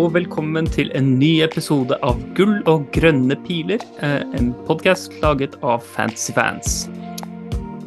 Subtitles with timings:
[0.00, 5.58] Og velkommen til en ny episode av Gull og grønne piler, eh, en podkast laget
[5.60, 6.88] av Fancy Fans.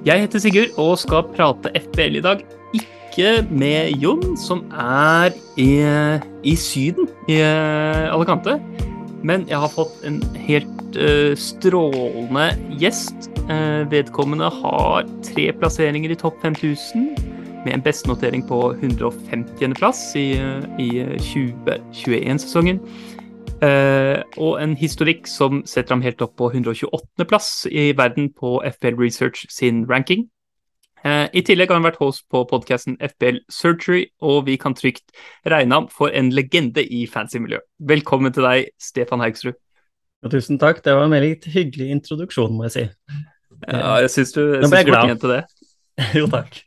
[0.06, 2.44] Jeg heter Sigurd og skal prate FBL i dag.
[2.78, 5.82] Ikke med Jon, som er i,
[6.46, 8.60] i Syden, i eh, Alicante.
[9.26, 13.32] Men jeg har fått en helt uh, strålende gjest.
[13.50, 17.33] Uh, vedkommende har tre plasseringer i topp 5000
[17.66, 20.28] med en bestenotering på 150.-plass i,
[20.80, 20.90] i
[21.24, 22.82] 2021-sesongen.
[23.64, 29.00] Uh, og en historikk som setter ham helt opp på 128.-plass i verden på FBL
[29.00, 30.26] Research sin ranking.
[31.06, 35.16] Uh, I tillegg har han vært host på podkasten FBL Surgery, og vi kan trygt
[35.48, 37.62] regne ham for en legende i fancy miljø.
[37.80, 39.56] Velkommen til deg, Stefan Haugsrud.
[40.24, 42.88] Ja, tusen takk, det var en veldig hyggelig introduksjon, må jeg si.
[43.68, 45.44] Ja, jeg syns du jeg synes fortjente det.
[46.20, 46.64] jo, takk.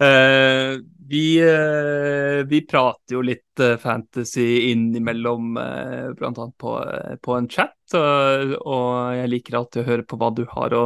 [0.00, 6.46] Uh, vi, uh, vi, prater jo litt uh, fantasy innimellom, uh, bl.a.
[6.58, 6.74] På,
[7.22, 7.76] på en chat.
[7.94, 8.84] Og,
[9.14, 10.84] jeg liker alltid å høre på hva du har å,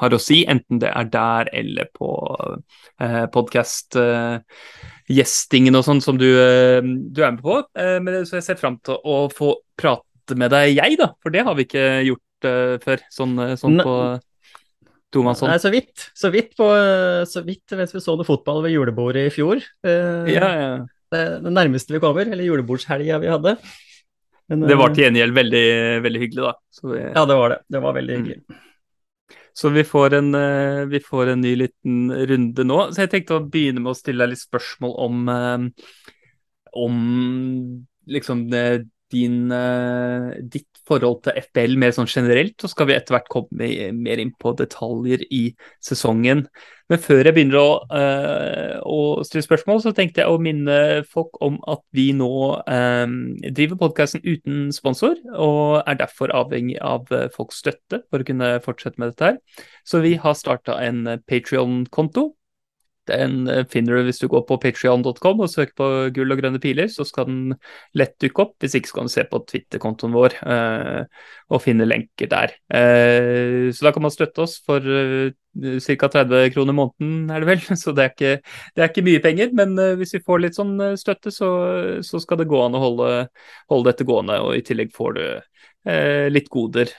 [0.00, 3.98] har å si, enten det er der eller på uh, podkast.
[5.08, 7.62] gjestingen og sånn som du, du, er med på.
[8.04, 11.14] men så jeg ser fram til å få prate med deg, jeg, da.
[11.22, 12.48] For det har vi ikke gjort
[12.84, 13.04] før.
[13.10, 13.94] Sånn, sånn på
[15.14, 15.48] Tomasson?
[15.48, 16.08] Nei, så vidt.
[16.16, 16.68] Så vidt, på,
[17.28, 19.62] så vidt mens vi så noe fotball ved julebordet i fjor.
[19.86, 20.70] Eh, ja, ja.
[21.08, 23.54] Det, det, nærmeste vi kommer, eller julebordshelga vi hadde.
[24.48, 25.66] Men, det var eh, til gjengjeld veldig,
[26.04, 26.54] veldig hyggelig, da.
[26.88, 27.58] Vi, ja, det var det.
[27.68, 28.38] Det var veldig hyggelig.
[28.44, 28.64] Mm.
[29.58, 32.78] Så vi får, en, eh, vi får, en, ny liten runde nå.
[32.92, 36.12] Så jeg tenkte å begynne med å stille deg litt spørsmål om, eh,
[36.78, 37.02] om
[38.08, 39.36] liksom din,
[40.48, 44.34] ditt forhold til FBL mer sånn generelt, så skal vi etter hvert komme mer inn
[44.40, 45.44] på detaljer i
[45.84, 46.46] sesongen.
[46.88, 50.78] Men før jeg begynner å, uh, å stille spørsmål, så tenkte jeg å minne
[51.08, 52.30] folk om at vi nå
[52.64, 58.28] um, driver podkasten uten sponsor, og er derfor avhengig av eh, folks støtte for å
[58.28, 59.66] kunne fortsette med dette her.
[59.84, 62.30] Så vi har starta en Patrion-konto
[63.08, 66.60] den eh, finner du hvis du går på patrion.com og søker på gull og grønne
[66.62, 67.56] piler, så skal den
[67.98, 68.54] lett dukke opp.
[68.62, 71.02] Hvis ikke så kan du se på Twitter-kontoen vår uh,
[71.52, 72.54] og finne lenker der.
[72.70, 76.08] Uh, så da kan man støtte oss for ca.
[76.12, 77.62] 30 kroner måneden, er det vel.
[77.82, 78.34] Så det er ikke,
[78.76, 81.48] det er ikke mye penger, men hvis vi får litt sånn støtte, så,
[82.06, 83.08] så, skal det gå an å holde,
[83.72, 84.38] holde, dette gående.
[84.44, 85.24] Og i tillegg får du
[86.30, 86.90] litt goder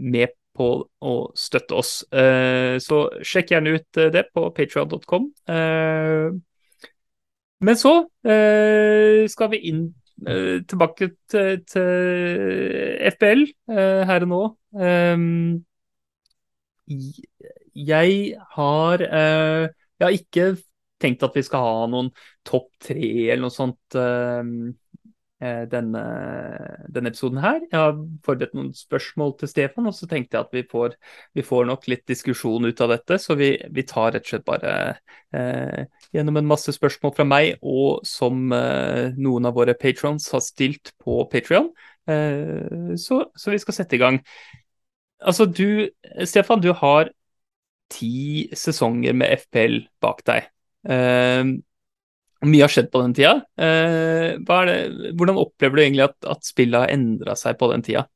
[0.00, 1.92] med på å støtte oss.
[2.12, 5.28] Eh, så sjekk gjerne ut eh, det på patrion.com.
[5.48, 6.28] Eh,
[7.62, 7.92] men så
[9.30, 9.82] skal vi inn
[10.66, 13.44] tilbake til, til FBL
[14.08, 14.40] her og nå.
[17.86, 18.16] Jeg
[18.56, 20.48] har Jeg har ikke
[20.98, 22.10] tenkt at vi skal ha noen
[22.42, 23.94] topp tre eller noe sånt
[25.42, 26.00] denne,
[26.92, 27.58] denne, episoden her.
[27.64, 30.94] Jeg har forberedt noen spørsmål til Stefan, og så tenkte jeg at vi får,
[31.34, 33.18] vi får nok litt diskusjon ut av dette.
[33.18, 34.74] Så vi, vi tar rett og slett bare
[35.34, 40.44] eh, gjennom en masse spørsmål fra meg, og som eh, noen av våre patrons har
[40.46, 41.72] stilt på Patrion.
[42.06, 44.22] Eh, så, så, vi skal sette i gang.
[45.22, 45.88] Altså du,
[46.26, 47.10] Stefan, du har
[47.92, 50.48] ti sesonger med FPL bak deg.
[52.42, 53.36] Mye har skjedd på den tida.
[53.54, 54.78] Eh, det,
[55.14, 58.06] hvordan opplever du egentlig at, at spillet har endra seg på den tida?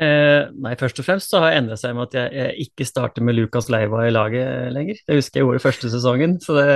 [0.00, 2.88] Eh, nei, først og fremst så har det endra seg med at jeg, jeg ikke
[2.88, 5.00] starter med Lukas Leiva i laget lenger.
[5.04, 6.68] Det husker jeg gjorde første sesongen, så det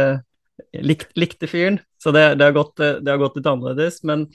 [0.84, 1.78] lik, likte fyren.
[2.03, 4.03] Så det, det, har gått, det, har gått, litt annerledes.
[4.09, 4.27] Men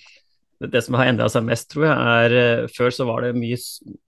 [0.60, 3.60] det som har endra seg mest, tror jeg, er eh, Før så var det mye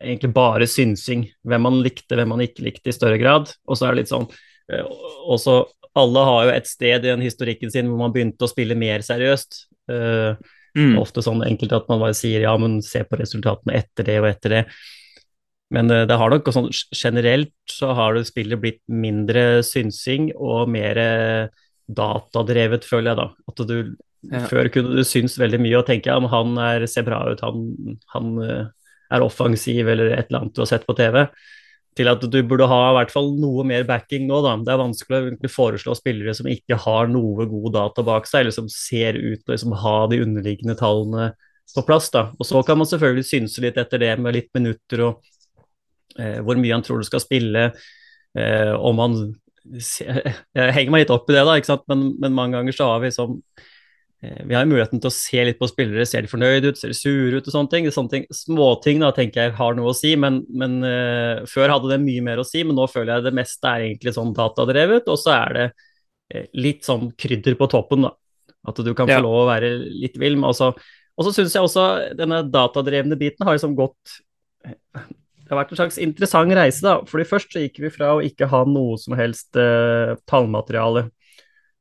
[0.02, 1.28] egentlig bare synsing.
[1.48, 3.54] Hvem man likte, hvem man ikke likte i større grad.
[3.70, 4.28] Og så er det litt sånn
[4.72, 4.86] eh,
[5.32, 5.62] også
[5.98, 9.04] alle har jo et sted i den historikken sin hvor man begynte å spille mer
[9.06, 9.66] seriøst.
[9.92, 10.38] Uh,
[10.78, 10.96] mm.
[11.02, 14.30] Ofte sånn enkelt at man bare sier ja, men se på resultatene etter det og
[14.30, 14.62] etter det.
[15.76, 20.72] Men uh, det har nok sånn generelt så har det spillet blitt mindre synsing og
[20.72, 23.28] mer uh, datadrevet, føler jeg da.
[23.52, 23.78] At du
[24.22, 24.44] ja.
[24.46, 27.40] Før kunne du synes veldig mye og tenke ja, men han er, ser bra ut,
[27.42, 31.24] han, han er offensiv eller et eller annet du har sett på TV
[31.98, 34.40] til at du burde ha i hvert fall noe mer backing nå.
[34.46, 34.56] Da.
[34.64, 38.56] Det er vanskelig å foreslå spillere som ikke har noe god data bak seg, eller
[38.56, 41.32] som ser ut til å liksom, ha de underliggende tallene
[41.76, 42.10] på plass.
[42.14, 42.30] Da.
[42.38, 45.28] Og Så kan man selvfølgelig synse litt etter det med litt minutter og
[46.20, 47.70] eh, hvor mye han tror du skal spille.
[48.38, 49.22] Eh, om man
[50.58, 53.12] Jeg henger meg litt opp i det, da, men, men, mange ganger så har vi
[53.14, 53.36] sånn
[54.22, 56.06] vi har muligheten til å se litt på spillere.
[56.06, 57.88] Ser de fornøyde ut, ser de sure ut og sånne ting.
[57.94, 61.90] Sånne ting Småting da, tenker jeg har noe å si, men, men uh, før hadde
[61.90, 62.62] det mye mer å si.
[62.68, 66.44] Men nå føler jeg det meste er egentlig sånn datadrevet, og så er det uh,
[66.62, 68.14] litt sånn krydder på toppen, da.
[68.70, 70.38] At du kan få lov å være litt vill.
[70.46, 70.70] Altså,
[71.18, 71.88] og så syns jeg også
[72.18, 74.20] denne datadrevne biten har liksom gått
[74.62, 77.00] Det har vært en slags interessant reise, da.
[77.10, 81.08] fordi først så gikk vi fra å ikke ha noe som helst uh, tallmateriale.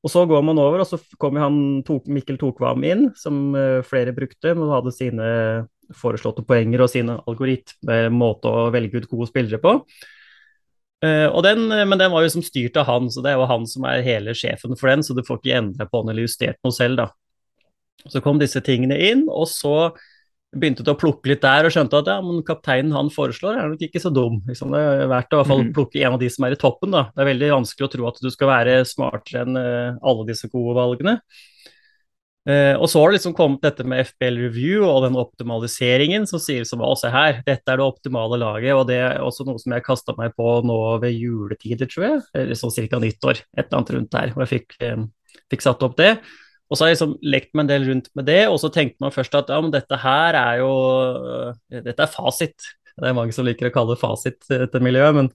[0.01, 1.59] Og så går man over, og så kom han
[2.09, 5.27] Mikkel Tokvam inn, som uh, flere brukte, men hadde sine
[5.97, 9.75] foreslåtte poenger og sine algoritmemåte å velge ut gode spillere på.
[11.05, 13.67] Uh, den, men den var jo som styrt av han, så det er jo han
[13.69, 16.61] som er hele sjefen for den, så du får ikke endre på den eller justert
[16.65, 17.11] noe selv, da.
[18.09, 19.93] Så kom disse tingene inn, og så
[20.51, 23.71] begynte til å plukke litt der og skjønte at ja, men kapteinen han foreslår er
[23.71, 24.41] nok ikke så dum.
[24.49, 25.71] Liksom, det er verdt å i hvert fall mhm.
[25.77, 26.97] plukke en av de som er i toppen.
[26.97, 27.07] da.
[27.15, 30.51] Det er veldig vanskelig å tro at du skal være smartere enn uh, alle disse
[30.51, 31.21] gode valgene.
[32.49, 36.41] Uh, og så har det liksom kommet dette med FBL Review og den optimaliseringen som
[36.43, 38.75] sier som å se her, dette er det optimale laget.
[38.75, 42.21] Og det er også noe som jeg kasta meg på nå ved juletider, tror jeg.
[42.43, 43.45] Eller sånn cirka nyttår.
[43.55, 44.35] Et eller annet rundt der.
[44.35, 45.11] Og jeg fikk, um,
[45.53, 46.17] fikk satt opp det.
[46.71, 49.03] Og så har jeg liksom lekt meg en del rundt med det, og så tenkte
[49.03, 50.75] man først at ja, men dette her er jo
[51.71, 52.69] Dette er fasit.
[52.95, 55.31] Det er mange som liker å kalle det fasit etter miljøet, men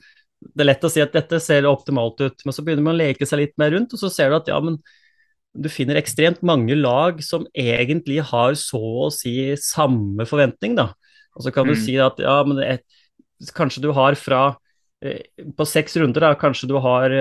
[0.45, 2.45] det er lett å si at dette ser optimalt ut.
[2.45, 4.51] Men så begynner man å leke seg litt mer rundt, og så ser du at
[4.51, 4.77] ja, men
[5.55, 10.91] du finner ekstremt mange lag som egentlig har så å si samme forventning, da.
[11.35, 11.71] Og så kan mm.
[11.71, 12.83] du si at ja, men et,
[13.55, 14.43] kanskje du har fra
[15.03, 15.27] eh,
[15.57, 17.15] På seks runder, da, kanskje du har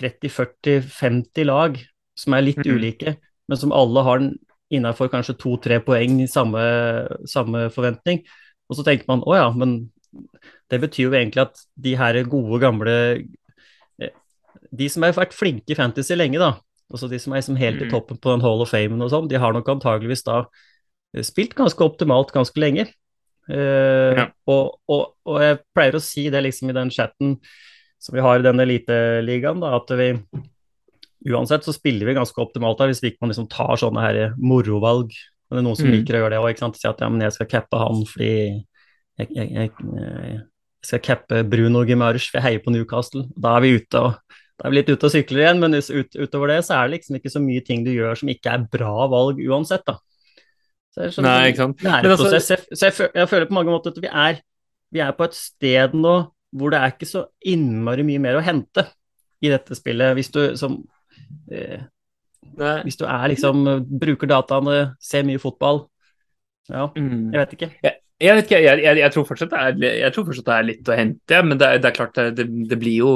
[0.00, 1.80] 30-40-50 eh, lag
[2.18, 2.70] som er litt mm.
[2.74, 3.16] ulike,
[3.48, 4.24] men som alle har
[4.74, 6.60] innafor kanskje to-tre poeng i samme,
[7.30, 8.20] samme, forventning.
[8.68, 9.78] Og så tenker man å ja, men
[10.68, 12.94] det betyr jo egentlig at de her gode, gamle
[14.00, 14.12] eh,
[14.72, 16.56] De som har vært flinke i fantasy lenge, da,
[16.88, 17.92] Altså de som er liksom helt i mm.
[17.92, 20.42] toppen på den Hall of Fame og sånn, de har nok antageligvis da
[21.14, 22.88] eh, spilt ganske optimalt ganske lenge.
[23.48, 24.24] Uh, ja.
[24.44, 27.38] og, og, og, jeg pleier å si det liksom i den chatten
[27.96, 30.10] som vi har i den eliteligaen, at vi
[31.26, 35.14] uansett så spiller vi ganske optimalt der, hvis vi ikke liksom tar sånne her morovalg.
[35.48, 35.94] Men det er noen som mm.
[35.96, 39.28] liker å gjøre det òg, si at ja, men jeg skal cappe han fordi jeg,
[39.34, 40.40] jeg, jeg, jeg
[40.86, 43.24] skal cappe Bruno Gimarch, for jeg heier på Newcastle.
[43.34, 46.16] Da er vi ute og da er vi litt ute og sykler igjen, men ut,
[46.18, 48.64] utover det så er det liksom ikke så mye ting du gjør som ikke er
[48.72, 49.94] bra valg uansett, da.
[50.90, 51.84] Så det er sånn, Nei, ikke sant.
[51.86, 54.40] Altså, jeg, så jeg, jeg, føler på mange måter at vi er,
[54.90, 56.16] vi er på et sted nå
[56.58, 58.86] hvor det er ikke så innmari mye mer å hente
[59.44, 60.16] i dette spillet.
[60.16, 60.80] Hvis du som
[61.52, 61.86] eh,
[62.84, 63.64] Hvis du er liksom
[64.00, 65.86] bruker dataene, ser mye fotball.
[66.68, 67.32] Ja, mm.
[67.32, 67.70] jeg vet ikke.
[67.84, 70.66] Jeg, jeg vet ikke, jeg, jeg, jeg, tror fortsatt det er, tror fortsatt det er
[70.66, 73.12] litt å hente, men det, det er klart det, det, blir jo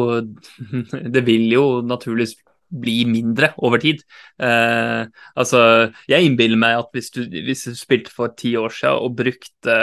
[1.16, 2.36] Det vil jo naturligvis
[2.72, 4.00] bli mindre over tid.
[4.40, 5.02] Eh,
[5.36, 5.62] altså,
[6.08, 9.76] jeg innbiller meg at hvis du, hvis du spilte for ti år siden og brukte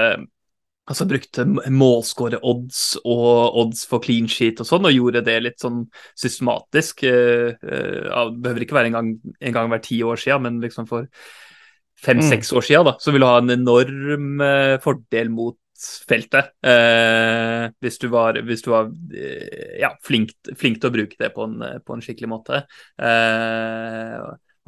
[0.89, 5.83] altså brukte målscore-odds og odds for clean sheet og sånn, og gjorde det litt sånn
[6.18, 7.06] systematisk.
[7.06, 10.59] Uh, uh, det behøver ikke være en gang, en gang hver ti år siden, men
[10.65, 11.07] liksom for
[12.00, 12.57] fem-seks mm.
[12.57, 15.59] år siden, da, så vil du ha en enorm uh, fordel mot
[16.09, 16.51] feltet.
[16.65, 21.31] Uh, hvis du var, hvis du var uh, ja, flink, flink, til å bruke det
[21.36, 22.63] på en, på en skikkelig måte.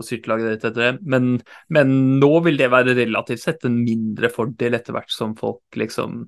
[0.02, 0.92] Og styrtelage ditt etter det.
[1.06, 1.32] Men,
[1.74, 6.24] men, nå vil det være relativt sett en mindre fordel etter hvert som folk liksom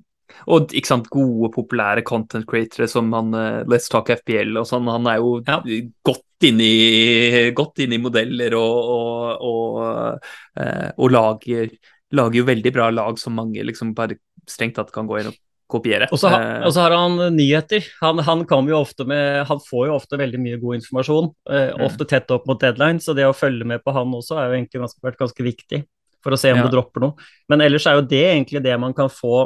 [0.50, 4.88] og ikke sant, gode, populære content createre som han uh, Let's Talk FPL og sånn.
[4.90, 5.58] Han er jo ja.
[6.06, 11.70] godt inne i, godt inn i modeller og, og, og, uh, og lager,
[12.16, 15.38] lager, jo veldig bra lag som mange liksom bare strengt tatt kan gå inn og
[15.70, 16.08] kopiere.
[16.12, 17.86] Og så har, så har han nyheter.
[18.02, 21.82] Han, han, jo ofte med, han, får jo ofte veldig mye god informasjon, mm.
[21.86, 24.58] ofte tett opp mot deadline, så det å følge med på han også er jo
[24.58, 25.84] egentlig ganske, vært ganske viktig
[26.24, 26.66] for å se om ja.
[26.66, 27.28] det dropper noe.
[27.52, 29.36] Men ellers er jo det egentlig det man kan få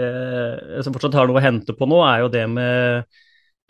[0.00, 3.20] eh, som fortsatt har noe å hente på nå, er jo det med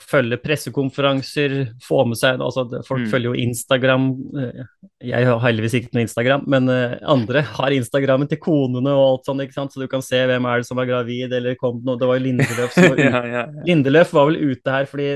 [0.01, 1.55] følge pressekonferanser,
[1.85, 3.09] få med seg altså Folk mm.
[3.13, 4.07] følger jo Instagram.
[4.41, 4.63] Eh,
[5.11, 9.29] jeg har heldigvis ikke noe Instagram, men uh, andre har Instagrammen til konene og alt
[9.31, 9.75] sånt, ikke sant?
[9.75, 12.21] så du kan se hvem er det som er gravid, eller kom noe Det var
[12.21, 13.11] jo Lindeløf som var ute.
[13.11, 13.67] ja, ja, ja.
[13.69, 15.11] Lindeløf var vel ute her fordi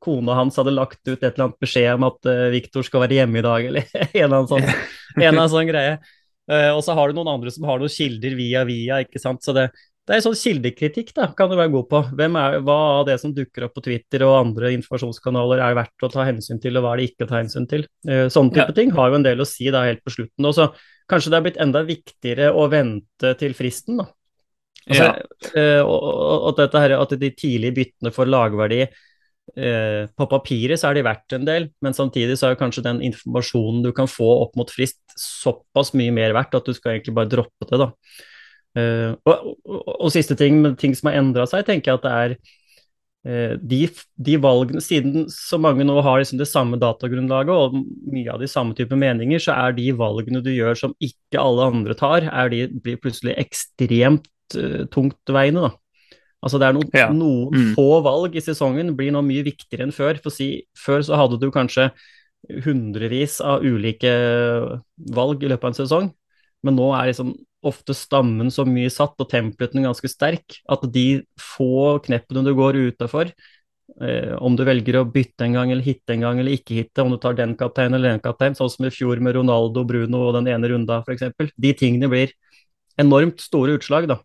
[0.00, 3.20] kona hans hadde lagt ut et eller annet beskjed om at uh, Viktor skal være
[3.20, 6.00] hjemme i dag, eller en eller annen sånn, en eller annen sånn greie.
[6.50, 9.44] Uh, og så har du noen andre som har noen kilder via via, ikke sant.
[9.44, 9.68] Så det,
[10.08, 11.98] det er sånn kildekritikk, da, kan du være god på.
[12.18, 16.06] Hvem er, hva av det som dukker opp på Twitter og andre informasjonskanaler er verdt
[16.06, 17.84] å ta hensyn til, og hva er det ikke å ta hensyn til?
[18.08, 18.76] Uh, sånne type ja.
[18.80, 20.48] ting har jo en del å si da helt på slutten.
[20.48, 20.66] Og så
[21.10, 24.08] kanskje det er blitt enda viktigere å vente til fristen, da.
[24.90, 25.68] Altså, ja.
[25.78, 30.96] uh, og, og, her, at de tidlige byttene får lagverdi uh, På papiret så er
[30.96, 34.56] de verdt en del, men samtidig så er kanskje den informasjonen du kan få opp
[34.58, 37.92] mot frist såpass mye mer verdt at du skal egentlig bare droppe det, da.
[38.78, 42.12] Uh, og, og, og, siste ting, ting som har endra seg, tenker jeg at det
[42.14, 42.34] er
[43.26, 43.80] uh, de,
[44.14, 47.74] de, valgene, Siden så mange nå har liksom det samme datagrunnlaget og
[48.14, 51.66] mye av de samme type meninger, så er de valgene du gjør som ikke alle
[51.72, 55.66] andre tar, er de, blir plutselig ekstremt uh, tungtveiende.
[55.66, 55.74] da.
[56.40, 57.10] Altså det er noen, ja.
[57.12, 57.74] noen mm.
[57.76, 60.22] få valg i sesongen blir nå mye viktigere enn før.
[60.22, 61.90] For si, før så hadde du kanskje
[62.64, 64.14] hundrevis av ulike
[65.12, 66.06] valg i løpet av en sesong,
[66.64, 67.34] men nå er liksom
[67.66, 72.78] ofte stammen så mye satt og templeten ganske sterk at de få kneppene du går
[72.90, 73.32] utafor,
[74.00, 77.04] eh, om du velger å bytte en gang eller hitte en gang eller ikke hitte,
[77.04, 80.24] om du tar den kapteinen eller den kapteinen, sånn som i fjor med Ronaldo, Bruno
[80.28, 82.32] og den ene runda f.eks., de tingene blir
[83.00, 84.20] enormt store utslag, da.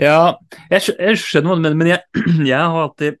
[0.00, 0.38] Ja,
[0.72, 2.02] jeg, skjønner hva du mener, men jeg,
[2.50, 3.18] jeg har alltid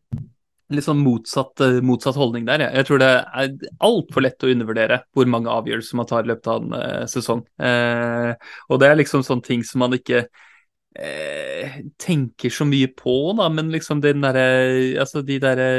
[0.74, 2.66] litt sånn motsatt, eh, motsatt holdning der.
[2.66, 2.86] Jeg.
[2.86, 6.64] tror det er altfor lett å undervurdere hvor mange avgjørelser man tar i løpet av
[6.64, 7.44] en uh, sesong.
[7.60, 8.34] Uh,
[8.68, 13.48] og det er liksom sånne ting som man ikke uh, tenker så mye på, da,
[13.48, 15.70] men liksom den derre Altså de derre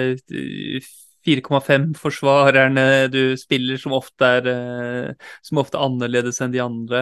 [1.28, 4.48] 4,5-forsvarerne du spiller som ofte er
[5.46, 7.02] som ofte er annerledes enn de andre.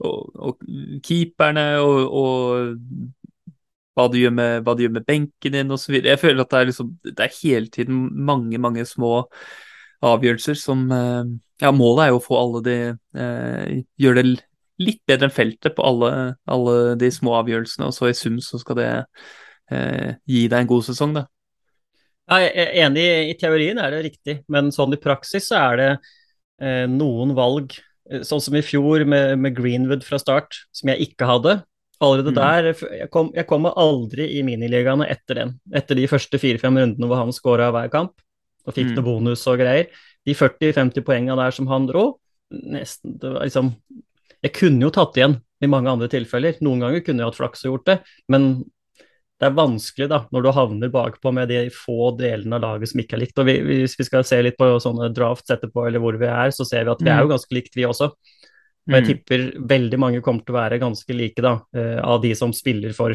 [0.00, 0.64] Og, og,
[1.04, 3.25] keeperne og, og
[3.96, 5.96] hva du gjør med, hva du gjør med benken din osv.
[5.98, 9.24] Jeg føler at det er, liksom, det er hele tiden mange, mange små
[10.04, 11.24] avgjørelser som eh,
[11.62, 12.76] Ja, målet er jo å få alle de
[13.16, 14.34] eh, Gjøre det
[14.82, 16.10] litt bedre enn feltet på alle,
[16.52, 18.90] alle, de små avgjørelsene, og så i sum så skal det
[19.72, 21.24] eh, gi deg en god sesong, da.
[22.26, 25.88] Jeg er enig, i teorien er det riktig, men sånn i praksis så er det
[26.60, 27.72] eh, noen valg,
[28.10, 31.56] eh, sånn som i fjor med, med Greenwood fra start, som jeg ikke hadde,
[32.04, 32.36] Allerede mm.
[32.36, 32.66] der
[32.98, 35.54] Jeg kom, jeg kom aldri i miniligaene etter den.
[35.74, 38.14] Etter de første fire-fem rundene hvor han skåra hver kamp
[38.66, 38.94] og fikk mm.
[38.98, 39.90] noe bonus og greier.
[40.26, 42.16] De 40-50 poengene der som han dro,
[42.50, 43.72] nesten det var liksom
[44.44, 46.58] Jeg kunne jo tatt igjen i mange andre tilfeller.
[46.62, 48.00] Noen ganger kunne jeg hatt flaks og gjort det,
[48.32, 48.50] men
[49.36, 53.00] det er vanskelig da, når du havner bakpå med de få delene av laget som
[53.02, 53.40] ikke er likt.
[53.40, 56.52] og vi, Hvis vi skal se litt på sånne drafts etterpå, eller hvor vi er,
[56.56, 57.32] så ser vi at vi er jo mm.
[57.34, 58.08] ganske likt, vi også.
[58.86, 59.08] Og jeg mm.
[59.10, 62.94] tipper veldig mange kommer til å være ganske like, da, uh, av de som spiller
[62.96, 63.14] for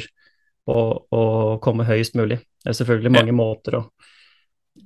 [0.68, 1.22] å, å,
[1.64, 2.42] komme høyest mulig.
[2.62, 3.38] Det er selvfølgelig mange ja.
[3.38, 3.84] måter å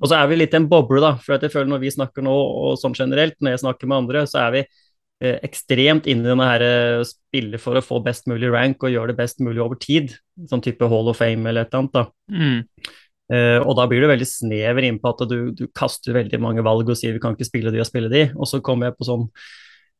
[0.01, 1.15] Og så er vi litt i en boble, da.
[1.22, 4.25] For jeg føler når vi snakker nå, og sånn generelt, når jeg snakker med andre,
[4.30, 8.30] så er vi uh, ekstremt inne i denne her uh, spille for å få best
[8.32, 10.13] mulig rank og gjøre det best mulig over tid.
[10.51, 12.06] Sånn type Hall of Fame eller et eller annet, da.
[12.30, 12.94] Mm.
[13.25, 16.62] Uh, og da blir du veldig snever inn på at du, du, kaster veldig mange
[16.65, 18.27] valg og sier vi kan ikke spille de og spille de.
[18.38, 19.25] Og så kommer jeg på sånn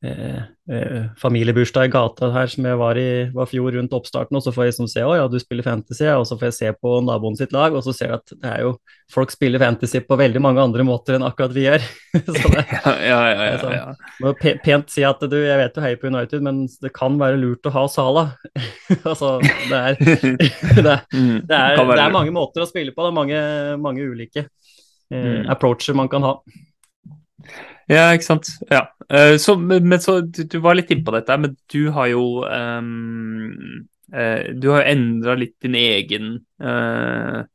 [0.04, 4.44] eh, eh, familiebursdag i gata her som jeg var i var fjor rundt oppstarten, og
[4.44, 6.72] så får jeg liksom se å ja, du spiller fantasy, og så får jeg se
[6.82, 8.74] på naboen sitt lag, og så ser jeg at det er jo
[9.14, 11.88] folk spiller fantasy på veldig mange andre måter enn akkurat vi gjør.
[12.26, 14.14] så det, ja, ja, ja, ja, ja.
[14.24, 17.40] Må pent si at du, jeg vet du heier på United, men det kan være
[17.42, 18.28] lurt å ha Sala.
[19.10, 23.06] altså, det er, det, er, mm, det, er, det er mange måter å spille på,
[23.06, 23.44] det er mange,
[23.82, 25.52] mange ulike eh, mm.
[25.54, 26.38] approacher man kan ha.
[27.92, 28.50] Ja, ikke sant.
[28.72, 28.88] Ja.
[29.06, 34.42] Uh, så, men så du, var litt innpå dette, men du har jo um, uh,
[34.58, 36.32] Du har jo endra litt din egen
[36.64, 37.46] uh,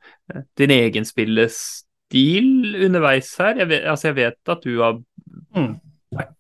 [0.59, 3.59] din egen spillestil underveis her.
[3.65, 4.99] Jeg vet, altså jeg vet at du har
[5.59, 5.73] mm.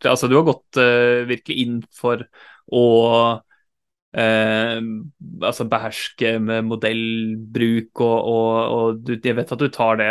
[0.06, 0.78] Altså du har gått
[1.30, 2.24] virkelig inn for
[2.74, 2.86] å
[4.10, 10.08] altså beherske med modellbruk, og, og, og du, jeg vet at du tar det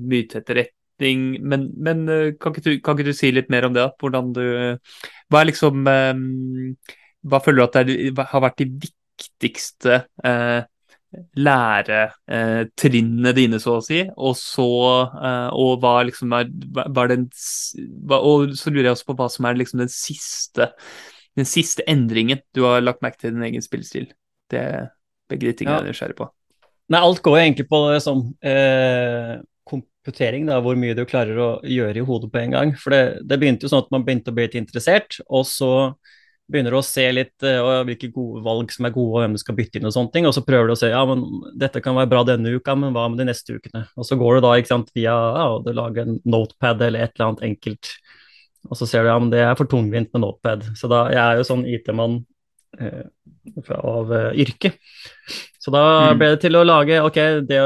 [0.00, 0.62] mye til
[0.96, 1.42] retning.
[1.42, 3.90] Men, men eh, kan, ikke du, kan, ikke du, si litt mer om det?
[4.00, 4.78] Hvordan du
[5.28, 6.76] Hva er liksom um,
[7.22, 10.62] Hva føler du at det har vært de viktigste uh,
[11.36, 14.02] læretrinnene dine, så å si?
[14.16, 14.68] Og så
[15.56, 17.28] Og hva liksom er hva er den,
[18.10, 20.72] Og så lurer jeg også på hva som er liksom den siste
[21.36, 24.06] den siste endringen du har lagt merke til i din egen spillestil.
[24.48, 24.86] Det er
[25.28, 25.82] begge de tingene ja.
[25.82, 26.30] jeg er nysgjerrig på.
[26.94, 29.34] Nei, alt går egentlig på det som eh,
[29.66, 32.74] kvotering, da, hvor mye du klarer å gjøre i hodet på en gang.
[32.78, 35.72] For det, det begynte jo sånn at man begynte å bli litt interessert, og så
[36.46, 39.40] begynner du å se litt uh, hvilke gode valg som er gode, og hvem du
[39.42, 40.28] skal bytte inn og sånne ting.
[40.28, 41.24] Og så prøver du å se ja, men
[41.58, 43.82] dette kan være bra denne uka, men hva med de neste ukene?
[43.98, 47.16] Og så går du da ikke sant, via ja, du lager en notepad eller et
[47.16, 47.90] eller annet enkelt,
[48.70, 50.70] og så ser du ja, men det er for tungvint med notepad.
[50.78, 52.20] Så da, jeg er jo sånn IT-mann
[52.78, 53.04] uh,
[53.78, 54.74] av uh, yrke.
[55.66, 56.20] Så da mm.
[56.20, 57.16] ble det til å lage Ok,
[57.48, 57.56] det,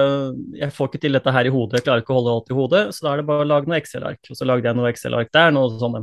[0.57, 2.57] jeg får ikke til dette her i hodet, jeg klarer ikke å holde alt i
[2.57, 4.23] hodet, så da er det bare å lage noe Excel-ark.
[4.33, 6.01] Og så lagde jeg noe Excel-ark der, noe sånne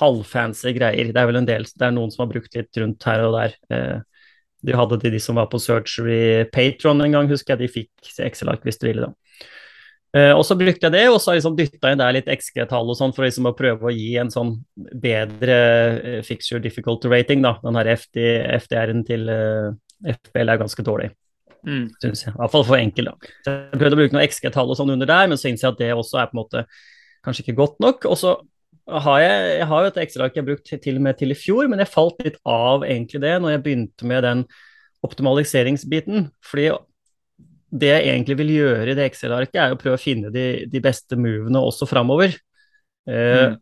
[0.00, 1.12] halvfancy greier.
[1.14, 3.36] Det er vel en del, det er noen som har brukt litt rundt her og
[3.36, 3.54] der.
[3.70, 4.24] Eh,
[4.66, 7.62] de hadde de, de som var på Surgery Patron en gang, husker jeg.
[7.62, 9.14] De fikk Excel-ark hvis de ville, da.
[10.16, 12.96] Uh, og så brukte jeg det, og så liksom dytta inn der litt XG-tall og
[12.96, 14.54] sånn for liksom å prøve å gi en sånn
[15.04, 15.58] bedre
[16.00, 17.58] uh, fixture difficulty rating, da.
[17.62, 18.24] Den her FD,
[18.64, 19.68] FDR-en til uh,
[20.08, 21.12] FBL er ganske dårlig.
[21.66, 21.88] Mm.
[22.04, 22.34] Synes jeg.
[22.34, 23.32] I hvert fall for enkel, da.
[23.46, 25.74] Så jeg prøvde å bruke noen XG-tall og sånn under der, men så innser jeg
[25.76, 26.64] at det også er på en måte
[27.26, 28.08] kanskje ikke godt nok.
[28.10, 28.34] Og så
[28.88, 31.38] har jeg, jeg har jo et ekstraark jeg har brukt til og med til i
[31.38, 34.44] fjor, men jeg falt litt av egentlig det når jeg begynte med den
[35.06, 36.30] optimaliseringsbiten.
[36.44, 36.70] fordi
[37.68, 40.80] det jeg egentlig vil gjøre i det Excel-arket, er å prøve å finne de, de
[40.80, 42.32] beste movene også framover.
[43.08, 43.58] Eh, mm.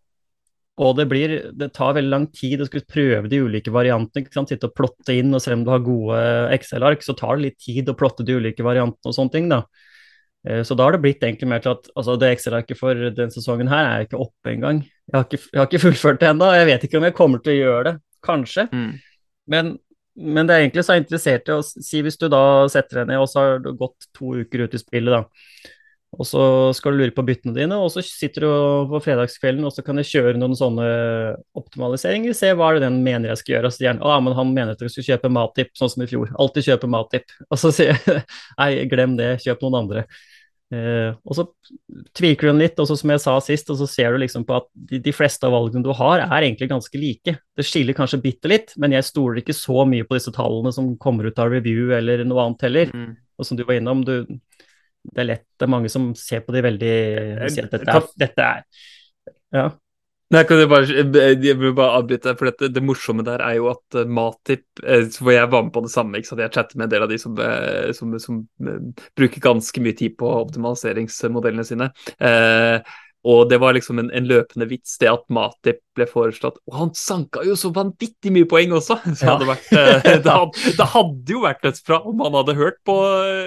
[0.76, 4.28] Og det, blir, det tar veldig lang tid å skulle prøve de ulike variantene.
[4.48, 6.18] Sitte og plotte inn, og selv om du har gode
[6.52, 9.48] Excel-ark, så tar det litt tid å plotte de ulike variantene og sånne ting.
[9.52, 9.62] da.
[10.48, 13.32] Eh, så da har det blitt egentlig mer til at altså det Excel-arket for denne
[13.32, 14.84] sesongen her er ikke oppe engang.
[15.08, 17.42] Jeg, har ikke, jeg har ikke fullført det ennå, jeg vet ikke om jeg kommer
[17.42, 17.96] til å gjøre det.
[18.26, 18.68] Kanskje.
[18.74, 18.94] Mm.
[19.52, 19.76] Men
[20.16, 22.40] men det er egentlig så er interessert i å si hvis du da
[22.72, 25.74] setter deg ned, og så har du gått to uker ut i spillet, da.
[26.14, 26.42] Og så
[26.76, 29.98] skal du lure på byttene dine, og så sitter du på fredagskvelden og så kan
[29.98, 30.86] du kjøre noen sånne
[31.58, 32.36] optimaliseringer.
[32.36, 33.68] Se hva er det den mener jeg skal gjøre.
[33.68, 36.06] Og så sier han ah, men han mener at du skal kjøpe Matip, sånn som
[36.06, 36.30] i fjor.
[36.40, 37.36] Alltid kjøpe Matip.
[37.50, 38.24] Og så sier jeg
[38.56, 40.06] nei, glem det, kjøp noen andre.
[40.74, 41.44] Eh, og så
[42.18, 44.42] tviker du den litt, og så som jeg sa sist, og så ser du liksom
[44.48, 47.36] på at de, de, fleste av valgene du har, er egentlig ganske like.
[47.54, 50.96] Det skiller kanskje bitte litt, men jeg stoler ikke så mye på disse tallene som
[51.02, 52.90] kommer ut av review eller noe annet heller.
[52.90, 53.14] Mm.
[53.36, 54.40] Og som du var innom, du,
[55.12, 56.94] det er lett, det er mange som ser på de veldig
[57.46, 58.86] og sier at dette er, dette er
[59.54, 59.66] ja.
[60.34, 60.86] Nei, kan jeg, bare,
[61.38, 64.80] jeg vil bare avbryte, for dette, Det morsomme der er jo at uh, Matip
[65.14, 66.18] For jeg var med på det samme.
[66.18, 66.42] ikke sant?
[66.42, 68.40] Jeg chatter med en del av de som, uh, som, som
[69.14, 71.92] bruker ganske mye tid på optimaliseringsmodellene sine.
[72.18, 72.82] Uh,
[73.26, 76.60] og det var liksom en, en, løpende vits, det at Matip ble foreslått.
[76.68, 78.98] Og han sanka jo så vanvittig mye poeng også!
[79.16, 79.32] Så ja.
[79.32, 82.96] hadde vært, eh, det, hadde, det, hadde, jo vært dødsbra om han hadde hørt på,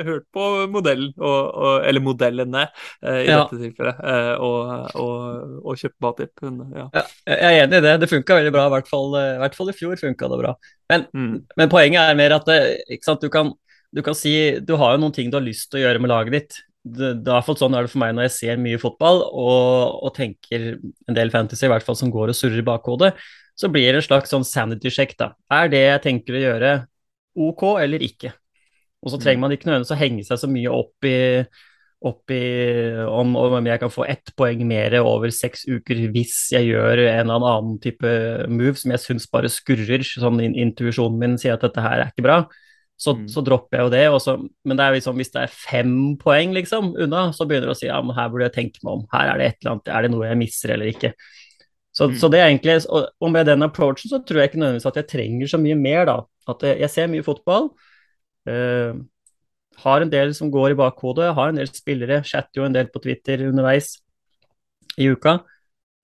[0.08, 3.44] hørt på modellen, og, og, eller modellene eh, i ja.
[3.44, 6.46] dette tilfellet, eh, og, og, og kjøpt Matip.
[6.76, 6.90] Ja.
[7.30, 7.98] jeg er enig i det.
[8.04, 8.68] Det funka veldig bra.
[8.68, 10.56] I hvert fall, i, hvert fall i fjor funka det bra.
[10.92, 11.36] Men, mm.
[11.56, 13.54] men, poenget er mer at du kan,
[13.94, 14.34] du kan si
[14.66, 17.12] Du har jo noen ting du har lyst til å gjøre med laget ditt det,
[17.26, 20.72] det er sånn er det for meg når jeg ser mye fotball og, og, tenker
[20.80, 23.14] en del fantasy, i hvert fall som går og surrer i bakhodet,
[23.60, 25.18] så blir det en slags sånn sanity check.
[25.20, 25.34] da.
[25.52, 26.76] Er det jeg tenker å gjøre,
[27.40, 28.32] OK eller ikke?
[29.04, 31.20] Og så trenger man ikke nødvendigvis å henge seg så mye opp i,
[32.08, 32.44] opp i
[33.08, 37.28] om, om, jeg kan få ett poeng mer over seks uker hvis jeg gjør en
[37.28, 38.16] eller annen type
[38.52, 42.28] move som jeg syns bare skurrer, sånn intuisjonen min sier at dette her er ikke
[42.28, 42.42] bra
[43.00, 43.28] så, mm.
[43.32, 44.06] så, dropper jeg jo det.
[44.12, 44.36] Også,
[44.68, 47.78] men det er liksom, hvis det er fem poeng liksom, unna, så begynner du å
[47.80, 49.06] si ja, men her burde jeg tenke meg om.
[49.14, 51.14] Her er det et eller annet, er det noe jeg misser eller ikke.
[51.96, 52.18] Så, mm.
[52.20, 55.00] så det er egentlig, og, og, med den approachen så tror jeg ikke nødvendigvis at
[55.00, 56.18] jeg trenger så mye mer, da.
[56.52, 57.72] At jeg, jeg ser mye fotball.
[58.50, 59.00] Uh,
[59.80, 62.92] har en del som går i bakhodet, har en del spillere, chatter jo en del
[62.92, 63.94] på Twitter underveis
[65.00, 65.40] i uka.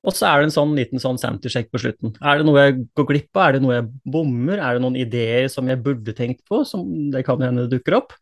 [0.05, 2.13] Og så er det en sånn liten sånn sanity-sjekk på slutten.
[2.21, 3.43] Er det noe jeg går glipp av?
[3.47, 4.61] Er det noe jeg bommer?
[4.61, 8.13] Er det noen ideer som jeg burde tenkt på, som det kan hende dukker opp?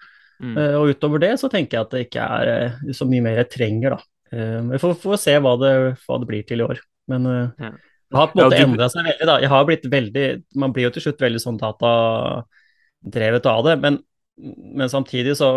[0.43, 0.55] Mm.
[0.57, 3.41] Uh, og utover det så tenker jeg at det ikke er uh, så mye mer
[3.43, 3.99] jeg trenger, da.
[4.33, 5.73] Uh, vi får, får, se hva det,
[6.05, 6.81] hva det, blir til i år.
[7.11, 7.73] Men ja.
[7.75, 8.71] det har på en måte ja, du...
[8.71, 9.37] endra seg veldig, da.
[9.43, 10.27] Jeg har blitt veldig
[10.63, 13.99] Man blir jo til slutt veldig sånn datadrevet av det, men,
[14.39, 15.49] men samtidig så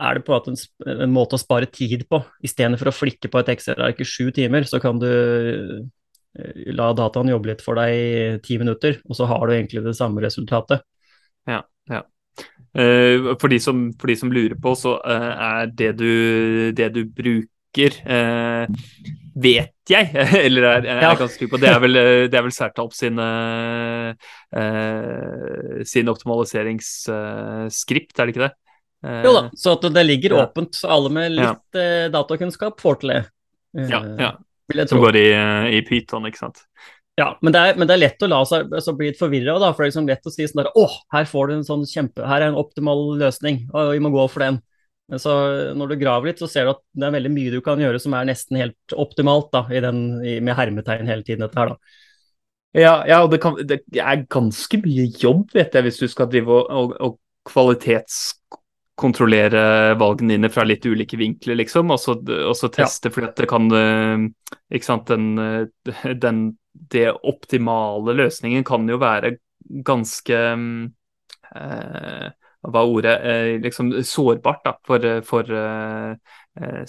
[0.00, 0.56] er det på en
[0.90, 2.18] en, måte å spare tid på.
[2.46, 7.32] Istedenfor å flikke på et Excel-ark i sju timer, så kan du eh, la dataen
[7.32, 10.78] jobbe litt for deg i ti minutter, og så har du egentlig det samme resultatet.
[11.48, 11.60] Ja,
[11.90, 12.02] ja.
[12.70, 16.12] Uh, for, de som, for, de som, lurer på, så uh, er det du,
[16.76, 17.90] det du bruker
[19.40, 20.10] vet jeg,
[20.46, 21.18] eller er, er ja.
[21.18, 21.94] ganske trygg på, det er vel,
[22.30, 23.16] det er vel Sertalp sin,
[25.86, 28.54] sin optimaliseringsskript, er det ikke det?
[29.00, 30.44] Jo da, så at det ligger ja.
[30.44, 31.84] åpent, så alle med litt ja.
[32.06, 33.20] uh, datakunnskap får til det.
[33.78, 34.30] Uh, ja, ja.
[34.86, 35.28] Som går i,
[35.78, 36.60] i Python, ikke sant.
[37.18, 39.56] Ja, men det, er, men det er, lett å la seg altså, bli litt forvirra,
[39.58, 41.82] for det er liksom lett å si sånn der Å, her får du en sånn
[41.88, 44.60] kjempe Her er en optimal løsning, og vi må gå for den.
[45.10, 45.34] Men så
[45.76, 47.98] når du graver litt, så ser du at det er veldig mye du kan gjøre
[48.00, 51.74] som er nesten helt optimalt, da, i den, i, med hermetegn hele tiden, dette her,
[51.74, 51.96] da.
[52.78, 56.30] Ja, ja og det, kan, det, er ganske mye jobb, vet jeg, hvis du skal
[56.30, 58.20] drive og, og, og kvalitets
[59.00, 63.14] kontrollere valgene dine fra litt ulike vinkler, liksom, og så, og så teste, ja.
[63.14, 64.26] fordi at det kan eh,
[64.76, 69.34] Ikke sant, den, eh, den, Det optimale løsningen kan jo være
[69.86, 70.40] ganske
[71.54, 72.26] eh,
[72.60, 73.16] Hva er ordet?
[73.24, 76.12] Eh, liksom sårbart da, for, for eh,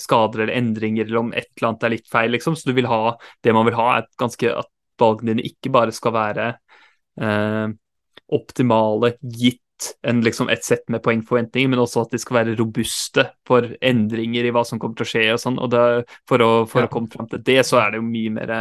[0.01, 2.57] skader eller endringer, eller om et eller annet er litt feil, liksom.
[2.59, 4.71] Så du vil ha Det man vil ha, er ganske at
[5.01, 6.47] valgene dine ikke bare skal være
[7.21, 7.67] eh,
[8.31, 9.63] optimale gitt
[10.07, 14.47] en, liksom et sett med poengforventninger, men også at de skal være robuste for endringer
[14.47, 15.25] i hva som kommer til å skje.
[15.33, 15.83] og sånn, og det,
[16.29, 16.89] For, å, for ja.
[16.89, 18.55] å komme fram til det, så er det jo mye mer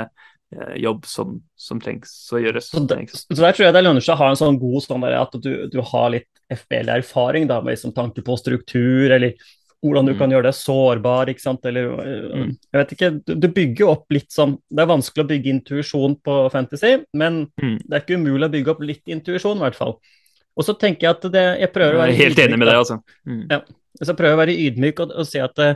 [0.76, 2.72] jobb som, som, trengs å gjøres.
[2.72, 5.06] Så, der, så der tror jeg det lønner seg å ha en sånn god sånn
[5.06, 9.36] der, at du, du har litt FBL-erfaring da, med liksom, tanke på struktur, eller
[9.80, 10.18] hvordan du mm.
[10.20, 12.50] kan gjøre det sårbar, ikke sant, eller mm.
[12.66, 16.18] Jeg vet ikke, du, du bygger opp litt sånn Det er vanskelig å bygge intuisjon
[16.20, 17.76] på Fantasy, men mm.
[17.86, 19.96] det er ikke umulig å bygge opp litt intuisjon, i hvert fall.
[20.58, 22.70] Og så tenker jeg at det Jeg prøver å være jeg er Helt enig med
[22.70, 23.00] deg, altså.
[23.28, 23.42] Mm.
[23.50, 23.60] Ja.
[24.00, 25.74] Så jeg å være ydmyk og, og si at eh,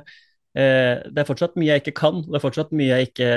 [0.55, 3.31] det er fortsatt mye jeg ikke kan, det er fortsatt mye jeg ikke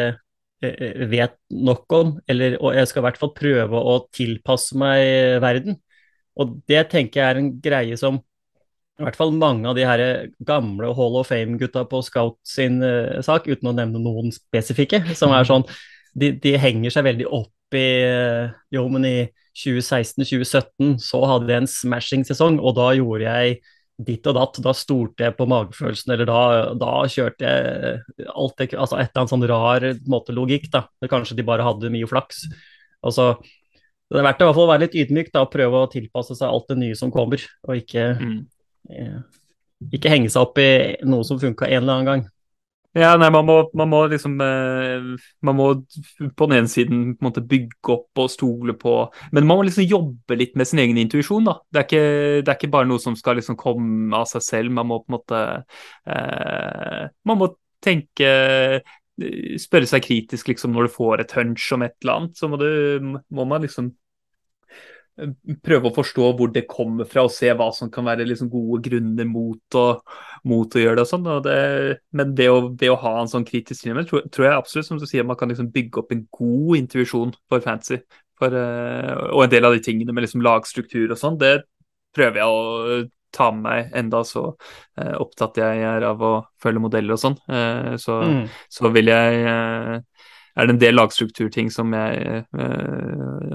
[0.64, 5.42] eh, vet nok om, eller, og jeg skal i hvert fall prøve å tilpasse meg
[5.44, 5.80] verden.
[6.38, 8.22] Og det tenker jeg er en greie som
[8.98, 10.02] i hvert fall mange av de her
[10.46, 15.36] gamle Hall of Fame-gutta på Scout sin uh, sak, uten å nevne noen spesifikke, som
[15.38, 15.68] er sånn
[16.18, 19.18] De, de henger seg veldig opp i uh, Jo, men i
[19.58, 23.58] 2016-2017 så hadde jeg en smashing-sesong, og da gjorde jeg
[24.08, 24.60] ditt og datt.
[24.62, 26.42] Da stolte jeg på magefølelsen, eller da,
[26.78, 30.86] da kjørte jeg alt det, altså et eller annet sånn rar måte logikk, da.
[31.10, 32.46] Kanskje de bare hadde mye flaks.
[33.06, 33.34] Altså,
[34.08, 36.80] det er verdt å være litt ydmyk da, og prøve å tilpasse seg alt det
[36.84, 38.38] nye som kommer, og ikke mm.
[38.88, 39.18] Eh,
[39.94, 42.22] ikke henge seg opp i noe som funka en eller annen gang.
[42.98, 45.04] Ja, nei, man må, man må liksom eh,
[45.46, 45.68] Man må
[46.38, 48.94] på den ene siden på en måte bygge opp og stole på
[49.36, 51.58] Men man må liksom jobbe litt med sin egen intuisjon, da.
[51.70, 52.06] Det er, ikke,
[52.42, 54.74] det er ikke bare noe som skal liksom komme av seg selv.
[54.74, 55.44] Man må på en måte
[56.10, 57.52] eh, Man må
[57.86, 58.32] tenke
[59.58, 62.36] Spørre seg kritisk liksom når du får et hunch om et eller annet.
[62.38, 62.68] Så må, du,
[63.34, 63.90] må man liksom
[65.66, 68.82] prøve å forstå hvor det kommer fra, og se hva som kan være liksom gode
[68.86, 69.86] grunner mot å,
[70.50, 71.06] mot å gjøre det.
[71.06, 71.28] og sånn.
[72.20, 75.02] Men det å, det å, ha en sånn kritisk tilnærming tror, tror, jeg absolutt som
[75.02, 78.02] du sier, man kan liksom bygge opp en god intuisjon for fantasy.
[78.38, 81.56] For, uh, og en del av de tingene med liksom lagstruktur og sånn, det
[82.14, 83.00] prøver jeg å
[83.34, 87.40] ta med meg, enda så uh, opptatt jeg er av å følge modeller og sånn.
[87.50, 88.46] Uh, så, mm.
[88.78, 92.46] så, vil jeg er det en del lagstrukturting som jeg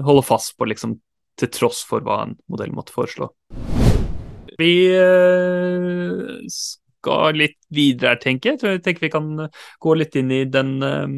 [0.07, 0.93] holder fast på liksom
[1.39, 3.29] til tross for hva en modell måtte foreslå.
[4.59, 8.61] Vi eh, skal litt videre her, tenker jeg.
[8.77, 9.31] Jeg tenker vi kan
[9.81, 11.15] gå litt inn i den eh,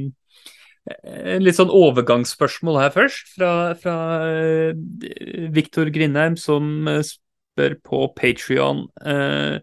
[1.41, 3.51] Litt sånn overgangsspørsmål her først, fra,
[3.81, 3.95] fra
[4.29, 9.57] eh, Viktor Grindheim, som spør på Patrion eh,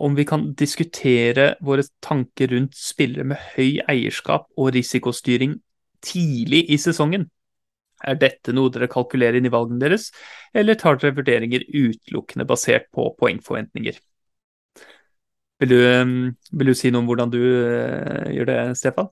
[0.00, 5.58] om vi kan diskutere våre tanker rundt spillere med høy eierskap og risikostyring
[6.04, 7.28] tidlig i sesongen.
[8.06, 10.10] Er dette noe dere kalkulerer inn i valgene deres,
[10.56, 14.00] eller tar dere vurderinger utelukkende basert på poengforventninger?
[15.60, 16.14] Vil du, um,
[16.56, 19.10] vil du si noe om hvordan du uh, gjør det, Stefan?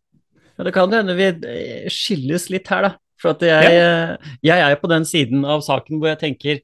[0.58, 2.94] Ja, Det kan hende vi eh, skilles litt her, da.
[3.18, 3.90] For at jeg, ja.
[4.14, 6.60] Eh, jeg er på den siden av saken hvor jeg tenker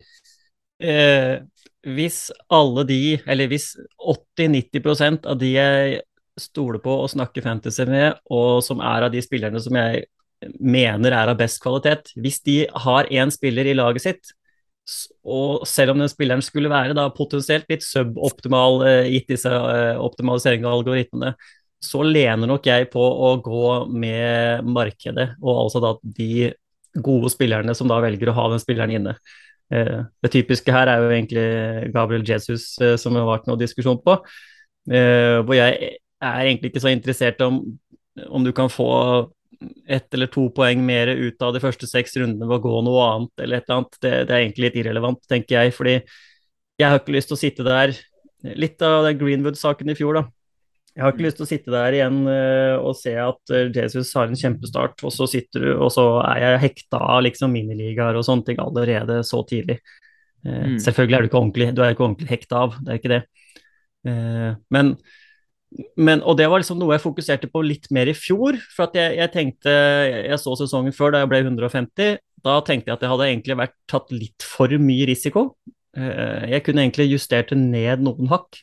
[0.79, 1.43] eh,
[1.83, 6.03] Hvis alle de, eller hvis 80-90% av de jeg
[6.41, 10.07] stoler på og snakker fantasy med, og som er av de spillerne som jeg
[10.61, 12.13] mener er av best kvalitet.
[12.21, 14.35] Hvis de har én spiller i laget sitt,
[15.25, 19.97] og selv om den spilleren skulle være da potensielt litt suboptimal eh, gitt disse eh,
[19.97, 21.33] algoritmene
[21.85, 26.51] så lener nok jeg på å gå med markedet, og altså da de
[27.05, 29.17] gode spillerne som da velger å ha den spilleren inne.
[29.73, 31.47] Eh, det typiske her er jo egentlig
[31.93, 34.17] Gabriel Jesus som det har vært noe diskusjon på,
[34.85, 37.63] hvor jeg er egentlig ikke så interessert om,
[38.29, 38.89] om du kan få
[39.89, 43.09] ett eller to poeng mer ut av de første seks rundene ved å gå noe
[43.11, 45.75] annet eller et eller annet, det, det, er egentlig litt irrelevant, tenker jeg.
[45.77, 47.97] Fordi jeg har ikke lyst til å sitte der
[48.45, 50.27] Litt av den Greenwood-saken i fjor, da.
[50.95, 54.13] Jeg har ikke lyst til å sitte der igjen uh, og se at uh, Jesus
[54.15, 58.15] har en kjempestart, og så sitter du, og så er jeg hekta av liksom miniligaer
[58.15, 59.81] og sånne ting allerede så tidlig.
[60.47, 60.79] Uh, mm.
[60.85, 63.23] Selvfølgelig er du ikke ordentlig, du er ikke ordentlig hekta av, det er ikke det.
[64.05, 64.91] men
[65.99, 68.59] men, og det var liksom noe jeg fokuserte på litt mer i fjor.
[68.75, 72.21] For at jeg, jeg, tenkte Jeg så sesongen før da jeg ble 150.
[72.45, 75.49] Da tenkte jeg at det hadde egentlig vært tatt litt for mye risiko.
[75.97, 78.61] Eh, jeg kunne egentlig justert det ned noen hakk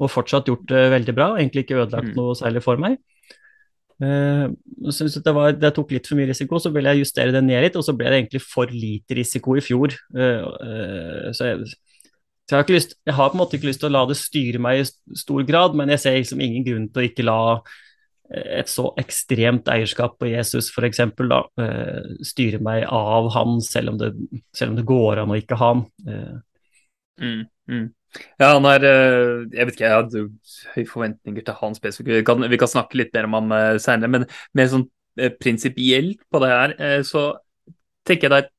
[0.00, 1.30] og fortsatt gjort det veldig bra.
[1.38, 2.18] Egentlig ikke ødelagt mm.
[2.18, 3.00] noe særlig for meg.
[4.00, 7.42] Jeg synes det, var, det tok litt for mye risiko, så ville jeg justere det
[7.44, 9.92] ned litt, og så ble det egentlig for lite risiko i fjor.
[10.16, 11.68] Uh, så jeg,
[12.50, 14.16] så jeg har, lyst, jeg har, på en måte ikke lyst til å la det
[14.18, 17.42] styre meg i stor grad, men jeg ser liksom ingen grunn til å ikke la
[17.54, 20.98] eh, et så ekstremt eierskap på Jesus f.eks.
[20.98, 24.08] Eh, styre meg av han, selv om, det,
[24.50, 25.84] selv om det går an å ikke ha han.
[26.10, 26.32] Eh.
[27.22, 27.84] Mm, mm.
[28.42, 30.22] Ja, han er Jeg vet ikke, jeg hadde
[30.74, 32.16] høye forventninger til han spesifikt.
[32.16, 34.26] Vi kan, vi kan snakke litt mer om han senere, men
[34.58, 34.88] mer sånn
[35.38, 36.74] prinsipielt på det her,
[37.06, 37.28] så
[38.08, 38.50] tenker jeg deg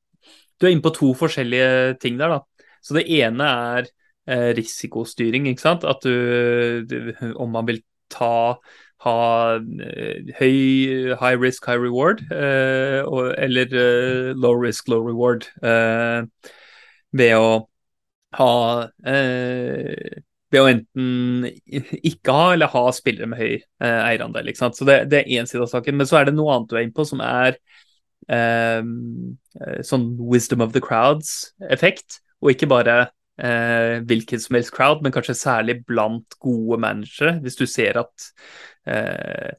[0.56, 2.40] Du er inne på to forskjellige ting der, da.
[2.82, 3.90] Så det ene er
[4.26, 5.86] eh, risikostyring, ikke sant.
[5.88, 8.56] At du, Om man vil ta
[9.02, 9.58] ha
[10.38, 13.72] høy high risk, high reward, og, eller
[14.38, 15.48] low risk, low reward.
[17.12, 17.48] ved å
[18.38, 18.52] ha
[20.52, 21.46] ved å enten
[22.04, 24.50] ikke ha eller ha spillere med høy eh, eierandel.
[24.50, 24.76] ikke sant?
[24.76, 25.96] Så det, det er én side av saken.
[25.98, 27.56] Men så er det noe annet du er inne på, som er
[28.28, 28.82] eh,
[29.88, 32.20] sånn wisdom of the crowds-effekt.
[32.42, 32.96] Og ikke bare
[33.38, 37.38] eh, hvilken som helst crowd, men kanskje særlig blant gode managere.
[37.42, 38.30] Hvis du ser at
[38.86, 39.52] eh,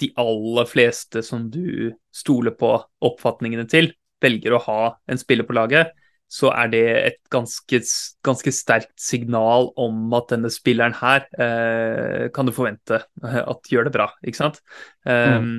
[0.00, 3.92] de aller fleste som du stoler på oppfatningene til,
[4.24, 5.92] velger å ha en spiller på laget,
[6.34, 7.80] så er det et ganske,
[8.24, 13.94] ganske, sterkt signal om at denne spilleren her eh, kan du forvente at gjør det
[13.94, 14.62] bra, ikke sant.
[15.04, 15.58] Um, mm.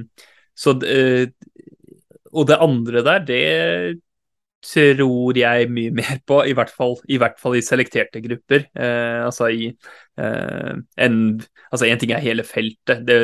[0.55, 1.29] Så eh,
[2.33, 3.41] Og det andre der, det
[4.65, 8.67] tror jeg mye mer på, i hvert fall i, hvert fall i selekterte grupper.
[8.73, 10.75] Eh, altså i eh,
[11.07, 11.17] en,
[11.71, 13.03] altså en ting er hele feltet.
[13.07, 13.19] Det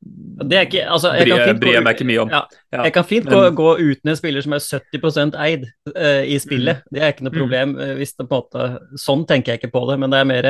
[0.00, 2.30] det er ikke, altså, jeg bryr, bryr jeg meg ikke mye om.
[2.32, 2.38] Ja,
[2.72, 3.34] ja, jeg kan fint men...
[3.34, 6.80] gå, gå, uten en spiller som er 70 eid eh, i spillet.
[6.86, 6.94] Mm.
[6.96, 7.40] Det er ikke noe mm.
[7.42, 7.74] problem.
[7.76, 7.90] Mm.
[7.98, 10.48] hvis det på en måte, Sånn tenker jeg ikke på det, men det er mer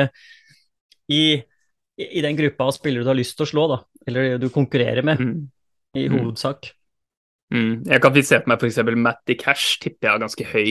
[1.11, 1.23] i,
[1.99, 5.03] i den gruppa av spillere du har lyst til å slå, da, eller du konkurrerer
[5.03, 5.35] med, mm.
[5.99, 6.15] i mm.
[6.15, 6.71] hovedsak.
[7.51, 7.81] Mm.
[7.89, 8.81] Jeg kan se på meg f.eks.
[8.95, 10.69] Matty Cash, tipper jeg har ganske høy.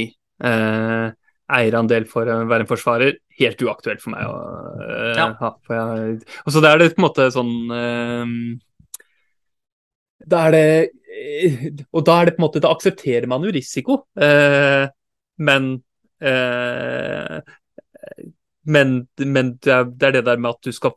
[0.49, 1.09] eh,
[1.51, 3.17] eierandel for å være en forsvarer.
[3.41, 4.35] Helt uaktuelt for meg å
[4.87, 5.29] eh, ja.
[5.41, 5.53] ha.
[5.69, 8.35] Jeg, og så er det på en måte sånn eh,
[10.31, 10.65] da er det
[11.11, 11.63] eh,
[11.97, 14.85] Og da er det på en måte Da aksepterer man jo risiko, eh,
[15.41, 15.71] men
[16.21, 17.41] eh,
[18.69, 20.93] men, men det, er, det, er, der med at du skal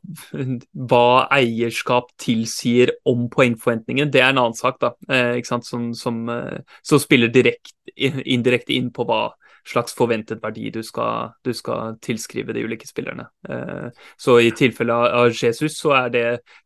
[0.73, 4.91] Hva eierskap tilsier om poengforventningen, det er en annen sak, da.
[5.07, 9.29] Eh, som, som, eh, som, spiller direkt, indirekte inn på hva
[9.67, 13.29] slags forventet verdi du skal, du skal tilskrive de ulike spillerne.
[13.47, 13.87] Eh,
[14.19, 16.25] så i tilfelle av Jesus så er det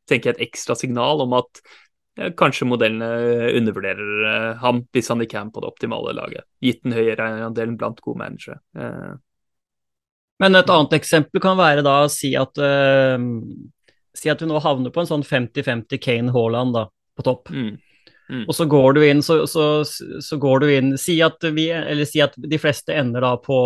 [0.10, 1.62] tenker jeg, et ekstra signal om at
[2.38, 6.96] kanskje modellene undervurderer eh, ham hvis han ikke er på det optimale laget, gitt den
[6.98, 8.58] høyere andelen blant gode managere.
[10.42, 13.18] Men et annet eksempel kan være da å si at uh,
[14.18, 17.52] Si at du nå havner på en sånn 50-50 Kane Haaland da, på topp.
[17.54, 17.76] Mm.
[18.34, 18.40] Mm.
[18.48, 22.10] Og så går du inn, så, så, så, går du inn si at, vi, eller
[22.10, 23.60] si at de fleste ender da på,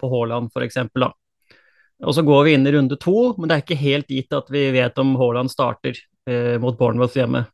[0.00, 0.80] på Haaland, f.eks.
[0.88, 4.48] Og så går vi inn i runde to, men det er ikke helt gitt at
[4.54, 7.44] vi vet om Haaland starter eh, mot Bournemouth hjemme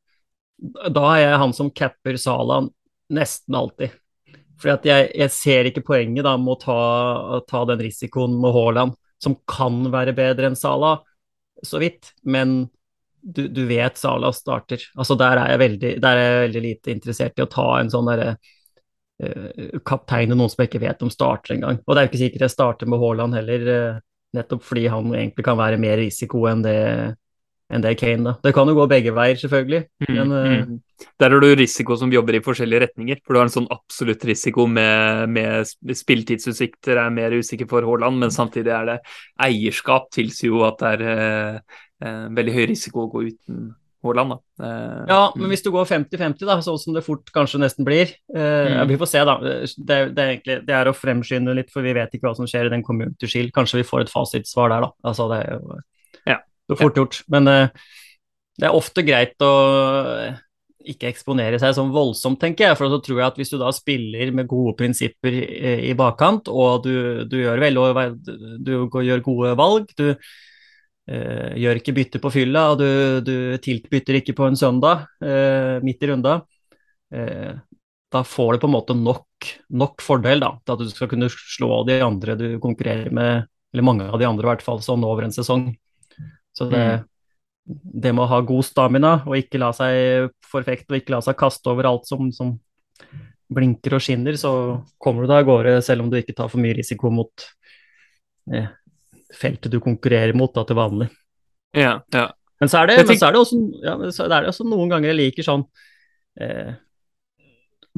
[0.91, 2.71] da er jeg han som capper Salan
[3.13, 3.95] nesten alltid.
[4.61, 6.79] For jeg, jeg, ser ikke poenget da med å ta,
[7.49, 10.97] ta den risikoen med Haaland, som kan være bedre enn Sala,
[11.65, 12.13] så vidt.
[12.23, 12.65] Men
[13.25, 14.83] du, du, vet Sala starter.
[14.95, 18.11] Altså Der er veldig, der er jeg veldig lite interessert i å ta en sånn
[18.11, 21.81] derre uh, kaptein noen som jeg ikke vet om starter engang.
[21.85, 24.03] Og det er jo ikke sikkert jeg starter med Haaland heller, uh,
[24.37, 26.79] nettopp fordi han egentlig kan være mer risiko enn det
[27.73, 28.25] enn det Kane.
[28.25, 28.35] da.
[28.45, 29.85] Det kan jo gå begge veier, selvfølgelig.
[30.05, 30.81] Mm, men, mm.
[31.21, 33.21] Der har du risiko som jobber i forskjellige retninger.
[33.25, 38.21] For du har en sånn absolutt risiko med, med spilltidsutsikter, er mer usikker for Haaland,
[38.23, 38.99] men samtidig er det
[39.49, 43.73] eierskap tilsier jo at det er eh, eh, veldig høy risiko å gå uten
[44.05, 44.37] Haaland.
[44.37, 44.67] da.
[44.69, 48.13] Eh, ja, men hvis du går 50-50, da, sånn som det fort kanskje nesten blir
[48.13, 48.85] eh, mm.
[48.93, 49.39] Vi får se, da.
[49.41, 52.49] Det, det, er egentlig, det er å fremskynde litt, for vi vet ikke hva som
[52.51, 53.51] skjer i den kommunen til Skill.
[53.57, 54.95] Kanskje vi får et fasitsvar der, da.
[55.11, 55.81] Altså, det er jo
[56.71, 57.21] så fort gjort.
[57.33, 57.85] Men uh,
[58.61, 59.53] det er ofte greit å
[60.23, 60.37] eh,
[60.93, 62.79] ikke eksponere seg sånn voldsomt, tenker jeg.
[62.79, 66.85] For så tror jeg at hvis du da spiller med gode prinsipper i, bakkant, og
[66.87, 67.81] du, du gjør vel,
[68.63, 72.89] du, gjør gode valg, du uh, gjør ikke bytte på fylla, og du,
[73.27, 76.43] du tiltbytter ikke på en søndag uh, midt i runda,
[77.15, 79.47] da får du på en måte nok,
[79.79, 83.87] nok fordel da, til at du skal kunne slå de andre du konkurrerer med, eller
[83.87, 85.69] mange av de andre i hvert fall, sånn over en sesong.
[86.55, 87.05] Så det, mm.
[88.05, 91.39] det med å ha god stamina og ikke la seg forfekte og ikke la seg
[91.41, 92.55] kaste over alt som, som
[93.55, 94.53] blinker og skinner, så
[95.03, 97.45] kommer du deg av gårde selv om du ikke tar for mye risiko mot
[98.53, 98.71] eh,
[99.35, 101.11] feltet du konkurrerer mot da, til vanlig.
[101.75, 102.31] Ja, ja.
[102.63, 104.93] Men så er det, men så er det, også, ja, så er det også noen
[104.93, 105.65] ganger jeg liker sånn
[106.41, 106.77] eh,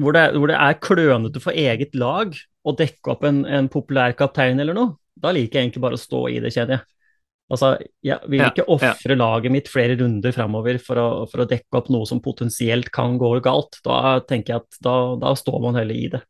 [0.01, 2.33] hvor, det, hvor, det, er klønete for eget lag
[2.67, 4.97] å dekke opp en, en populær kaptein eller noe.
[5.17, 6.96] Da liker jeg egentlig bare å stå i det, kjenner jeg.
[7.47, 9.19] Altså, jeg vil ikke ja, ofre ja.
[9.19, 10.99] laget mitt flere runder framover for,
[11.31, 13.79] for, å dekke opp noe som potensielt kan gå galt.
[13.87, 16.23] Da tenker jeg at da, da står man heller i det.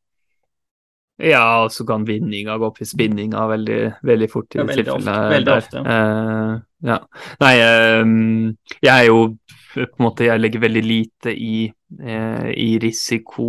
[1.17, 4.75] Ja, og så kan vinninga gå opp i spinninga veldig, veldig fort i ja, det
[4.83, 5.31] tilfellet.
[5.33, 5.81] veldig ofte.
[5.81, 6.51] Uh,
[6.85, 6.99] ja.
[7.41, 9.23] Nei, uh, jeg er jo
[9.77, 11.67] på en måte Jeg legger veldig lite i,
[12.01, 13.47] uh, i risiko,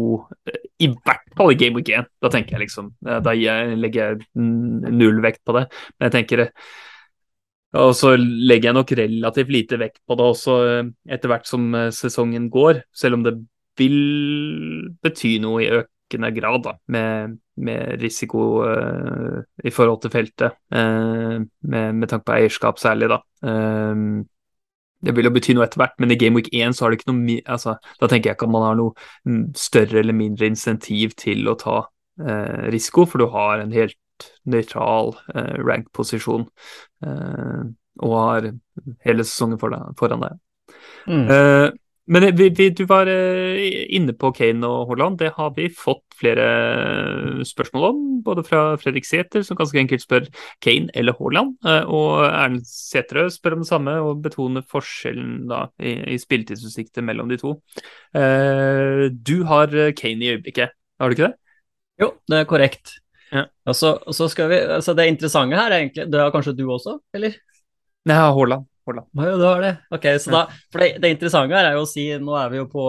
[0.80, 2.08] i hvert fall i Game of Game.
[2.24, 4.48] Da tenker jeg liksom Da jeg legger jeg
[4.96, 5.68] null vekt på det.
[5.96, 6.48] Men jeg tenker
[7.76, 10.54] Og så legger jeg nok relativt lite vekt på det også
[11.04, 13.34] etter hvert som sesongen går, selv om det
[13.78, 13.98] vil
[15.04, 21.36] bety noe i økende grad, da, med, med risiko uh, i forhold til feltet, uh,
[21.44, 23.20] med, med, tanke på eierskap særlig, da.
[23.44, 24.24] Uh,
[25.04, 26.98] det vil jo bety noe etter hvert, men i Game Week 1 så har det
[26.98, 31.14] ikke noe altså, Da tenker jeg ikke at man har noe større eller mindre insentiv
[31.18, 31.76] til å ta
[32.18, 33.94] eh, risiko, for du har en helt
[34.48, 36.46] nøytral eh, rank-posisjon
[37.06, 37.66] eh,
[37.98, 38.48] og har
[39.06, 40.40] hele sesongen foran deg.
[41.08, 41.26] Mm.
[41.34, 41.68] Eh,
[42.08, 43.58] men vi, vi, du var eh,
[43.92, 45.18] inne på Kane og Haaland.
[45.20, 46.46] Det har vi fått flere
[47.44, 47.98] spørsmål om.
[48.24, 50.28] Både fra Fredrik Sæther, som ganske enkelt spør
[50.64, 51.58] Kane eller Haaland.
[51.68, 57.04] Eh, og Erlend Sæterø spør om det samme og betoner forskjellen da, i, i spilletidsutsikter
[57.04, 57.58] mellom de to.
[58.16, 61.36] Eh, du har Kane i øyeblikket, har du ikke det?
[62.00, 62.96] Jo, det er korrekt.
[63.34, 63.44] Ja.
[63.68, 66.94] Og så, skal vi, altså Det interessante her er egentlig Det har kanskje du også,
[67.14, 67.34] eller?
[68.08, 68.64] Nei, Haaland.
[68.88, 69.08] Haaland.
[69.12, 69.72] Ja, du har det.
[69.92, 72.60] Ok, så da, for det, det, interessante her er jo å si Nå er vi
[72.60, 72.84] jo på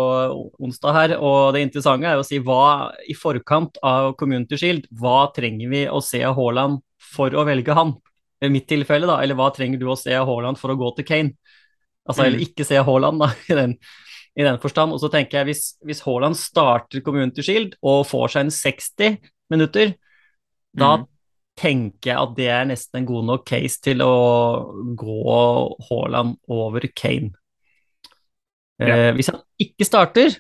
[0.64, 2.64] onsdag her, og det interessante er jo å si hva
[3.04, 6.80] i forkant av Community Shield, hva trenger vi å se av Haaland
[7.12, 7.98] for å velge han?
[8.40, 10.94] I mitt tilfelle, da, eller hva trenger du å se av Haaland for å gå
[10.96, 11.56] til Kane?
[12.08, 12.28] Altså, mm.
[12.30, 13.76] eller ikke se Haaland, da, i den,
[14.40, 14.96] i den forstand.
[14.96, 19.20] Og så tenker jeg, hvis, hvis Haaland starter Community Shield og får seg en 60
[19.52, 19.98] minutter,
[20.80, 21.08] da mm
[21.60, 24.14] tenker jeg at det er nesten en god nok case til å
[25.00, 25.20] gå
[25.90, 27.34] Haaland over Kane.
[28.80, 28.96] Ja.
[28.96, 30.38] Eh, hvis han ikke starter,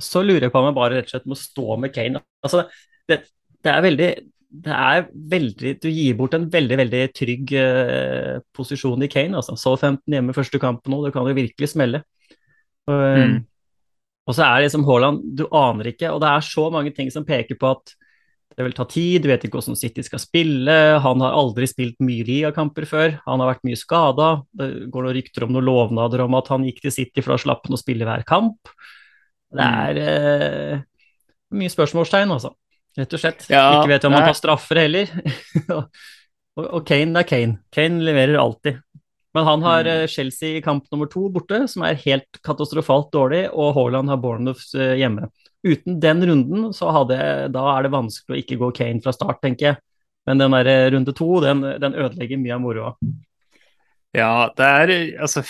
[0.00, 2.22] så lurer jeg på om jeg bare rett og slett må stå med Kane.
[2.44, 2.64] Altså,
[3.10, 3.22] det,
[3.60, 4.10] det, er veldig
[4.64, 9.36] det er veldig Du gir bort en veldig veldig trygg eh, posisjon i Kane.
[9.36, 9.58] altså.
[9.60, 12.04] Så 15 hjemme første kampen nå, det kan jo virkelig smelle.
[12.88, 13.38] Eh, mm.
[14.24, 17.12] og så er det liksom Haaland Du aner ikke, og det er så mange ting
[17.12, 17.92] som peker på at
[18.56, 20.76] det vil ta tid, du vet ikke hvordan City skal spille.
[21.04, 23.14] Han har aldri spilt mye ligakamper før.
[23.24, 24.30] Han har vært mye skada.
[24.58, 27.40] Det går noen rykter om noen lovnader om at han gikk til City for å
[27.40, 28.72] slappe å spille hver kamp.
[29.50, 29.78] Det mm.
[29.86, 30.82] er eh,
[31.56, 32.52] mye spørsmålstegn, altså.
[32.98, 33.46] Rett og slett.
[33.52, 35.14] Ja, ikke vet om han tar straffer heller.
[35.78, 37.58] og, og Kane, det er Kane.
[37.72, 38.82] Kane leverer alltid.
[39.38, 39.92] Men han har mm.
[39.94, 44.18] Eh, Chelsea i kamp nummer to borte, som er helt katastrofalt dårlig, og Haaland har
[44.18, 45.30] Bournemouth eh, hjemme
[45.66, 47.18] uten den runden, så hadde,
[47.54, 49.80] da er det vanskelig å ikke gå Kane fra start, tenker jeg.
[50.28, 52.94] Men den der eh, runde to, den, den ødelegger mye av moroa.
[54.16, 55.44] Ja, det er altså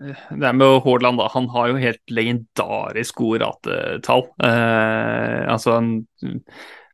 [0.00, 1.28] det er med Haaland, da.
[1.34, 4.24] Han har jo helt legendarisk gode ratetall.
[4.46, 5.90] Eh, altså, han,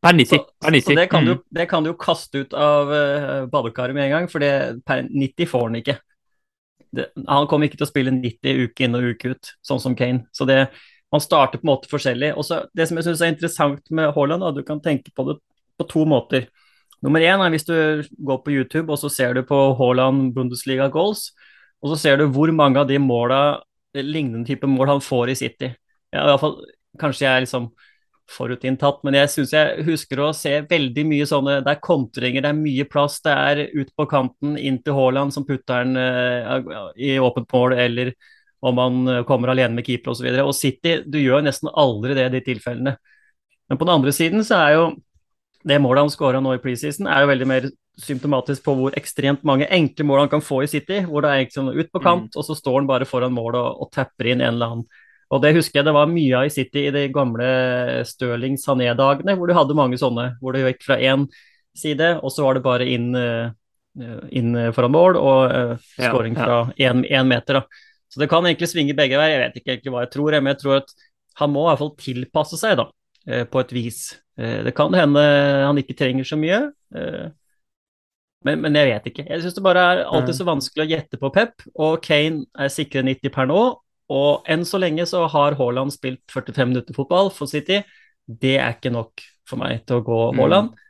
[0.04, 0.30] Per 90.
[0.30, 0.86] Så, per 90.
[0.86, 1.30] så det, kan mm.
[1.30, 4.44] du, det, kan du, kaste ut av uh, badekaret med en gang, for
[4.86, 5.96] per 90 får han ikke.
[7.26, 10.28] han kommer ikke til å spille 90 uke inn og uke ut, sånn som Kane.
[10.36, 10.60] Så det,
[11.14, 12.36] man starter på en måte forskjellig.
[12.38, 15.40] Også Det som jeg syns er interessant med Haaland, du kan tenke på det
[15.80, 16.48] på to måter.
[17.04, 17.76] Nummer én er hvis du
[18.24, 21.32] går på YouTube og så ser du på Haaland Bundesliga goals,
[21.84, 23.62] og så ser du hvor mange av de måla
[24.02, 25.70] lignende type mål han får i City.
[26.14, 26.56] Ja, i hvert fall,
[27.02, 27.72] kanskje jeg er liksom
[28.34, 32.52] forutinntatt, men jeg syns jeg husker å se veldig mye sånne Det er kontringer, det
[32.54, 36.94] er mye plass, det er ut på kanten, inn til Haaland som putter den uh,
[36.96, 38.14] i åpent mål, eller
[38.64, 40.24] om han eh, kommer alene med keeper osv.
[40.30, 42.94] Og, så og City, du gjør nesten aldri det i de tilfellene.
[43.68, 44.86] Men på den andre siden så er jo
[45.68, 47.68] det målet han skåra nå i preseason, er jo veldig mer
[48.02, 51.04] symptomatisk på hvor ekstremt mange enkle mål han kan få i City.
[51.08, 52.38] Hvor det er sånn ut på kant, mm.
[52.40, 55.02] og så står han bare foran mål og, og tapper inn en eller annen.
[55.34, 57.48] Og det husker jeg det var mye av i City i de gamle
[58.06, 60.34] Stirling Sané-dagene, hvor du hadde mange sånne.
[60.42, 61.26] Hvor det gikk fra én
[61.78, 66.44] side, og så var det bare inn, eh, inn foran mål og uh, scoring ja,
[66.78, 66.92] ja.
[66.92, 67.62] fra én meter.
[67.62, 67.90] Da.
[68.14, 69.40] Så det kan egentlig svinge begge veier.
[69.40, 70.94] Jeg vet ikke egentlig hva jeg tror, men jeg tror at
[71.42, 72.86] han må i hvert fall tilpasse seg, da
[73.26, 74.02] eh, på et vis.
[74.38, 75.24] Eh, det kan hende
[75.64, 76.60] han ikke trenger så mye,
[76.94, 77.32] eh,
[78.44, 79.26] men, men, jeg vet ikke.
[79.30, 82.72] Jeg syns det bare er alltid så vanskelig å gjette på Pep, og Kane er
[82.74, 83.62] sikre 90 per nå.
[84.14, 87.82] Og enn så lenge så har Haaland spilt 45 minutter fotball for City.
[88.28, 90.42] Det er ikke nok for meg til å gå mm.
[90.42, 90.74] Haaland.
[90.74, 90.82] Mm.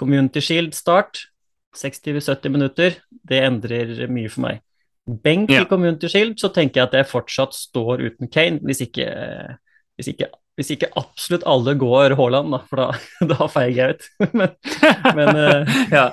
[0.00, 1.22] Community Shield start,
[1.76, 2.98] 60-70 minutter.
[3.08, 4.60] Det endrer mye for meg.
[5.24, 5.64] Benk ja.
[5.64, 9.06] i Community Shield, så tenker jeg at jeg fortsatt står uten Kane, hvis ikke,
[9.98, 10.30] hvis ikke
[10.60, 12.88] hvis ikke absolutt alle går Haaland, da, for da,
[13.32, 14.08] da feiger jeg ut.
[14.38, 14.52] men,
[15.16, 15.78] men uh...
[15.98, 16.06] ja.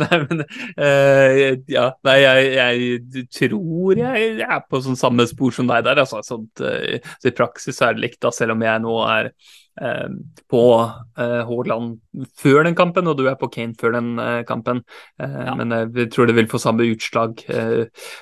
[0.00, 1.34] Nei, men uh,
[1.70, 6.00] Ja, nei, jeg, jeg, tror jeg er på sånn samme spor som deg der.
[6.06, 9.34] Altså, sånt, uh, så I praksis er det likt, da, selv om jeg nå er
[9.74, 10.60] på
[11.18, 11.96] Haaland
[12.38, 14.12] før den kampen, og du er på Kane før den
[14.46, 14.84] kampen.
[15.18, 15.56] Ja.
[15.58, 17.42] Men jeg tror det vil få samme utslag.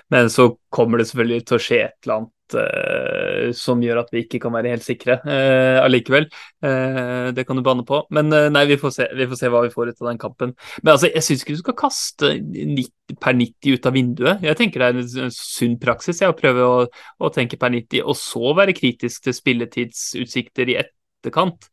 [0.08, 4.12] men så kommer det selvfølgelig til å skje et eller annet uh, som gjør at
[4.14, 6.28] vi ikke kan være helt sikre uh, allikevel.
[6.64, 8.02] Uh, det kan du banne på.
[8.14, 10.54] Men nei, vi får, se, vi får, se, hva vi får ut av den kampen.
[10.82, 14.46] Men altså, jeg syns ikke du skal kaste 90, per 90 ut av vinduet.
[14.48, 18.04] Jeg tenker det er en sunn praksis jeg, å prøve å, å, tenke per 90,
[18.06, 21.70] og så være kritisk til spilletidsutsikter i etterkant.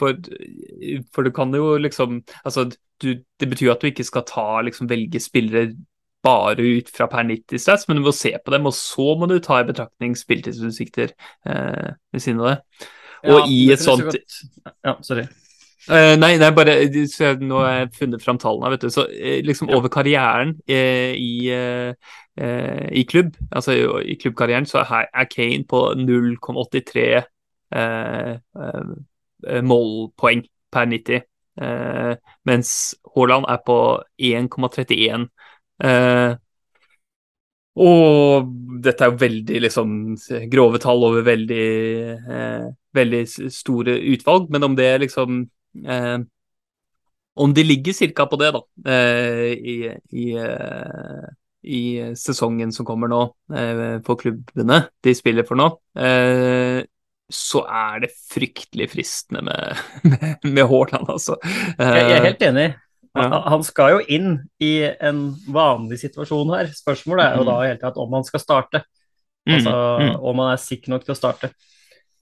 [0.00, 0.16] For,
[1.12, 2.64] for, du kan jo liksom Altså,
[3.02, 3.08] du,
[3.40, 5.72] det betyr at du ikke skal ta, liksom, velge spillere
[6.22, 9.26] bare ut fra per 90 stats, men du må se på dem, og så må
[9.30, 11.14] du ta i betraktning spilltidsutsikter
[11.50, 12.58] eh, ved siden av det.
[13.22, 14.16] Og ja, i et sånt
[14.82, 15.26] Ja, sorry.
[15.90, 16.76] Uh, nei, nei, bare
[17.10, 18.70] så nå har jeg funnet fram tallene.
[18.70, 19.76] vet du, så uh, liksom ja.
[19.78, 21.50] Over karrieren uh, i,
[22.92, 27.22] i, klubb, altså i, i klubbkarrieren, så er, er Kane på 0,83
[29.62, 31.26] målpoeng per 90.
[32.48, 33.78] mens Haaland er på
[34.22, 35.26] 1,31
[35.82, 36.34] Eh,
[37.80, 38.50] og
[38.84, 39.92] dette er jo veldig liksom
[40.52, 41.68] grove tall over veldig,
[42.20, 43.22] eh, veldig
[43.52, 45.42] store utvalg, men om det liksom
[45.86, 46.18] eh,
[47.34, 48.26] Om de ligger ca.
[48.26, 48.60] på det, da,
[48.92, 51.30] eh, i, i, eh,
[51.64, 53.22] i, sesongen som kommer nå,
[53.56, 55.70] eh, for klubbene de spiller for nå,
[57.32, 61.38] så er det fryktelig fristende med, med, med Haaland, altså.
[61.40, 62.68] jeg, jeg er helt enig.
[63.18, 66.70] Han skal jo inn i en vanlig situasjon her.
[66.72, 68.82] Spørsmålet er jo da i hele tatt om han skal starte.
[69.48, 70.14] Mm, altså mm.
[70.30, 71.52] om han er sikker nok til å starte.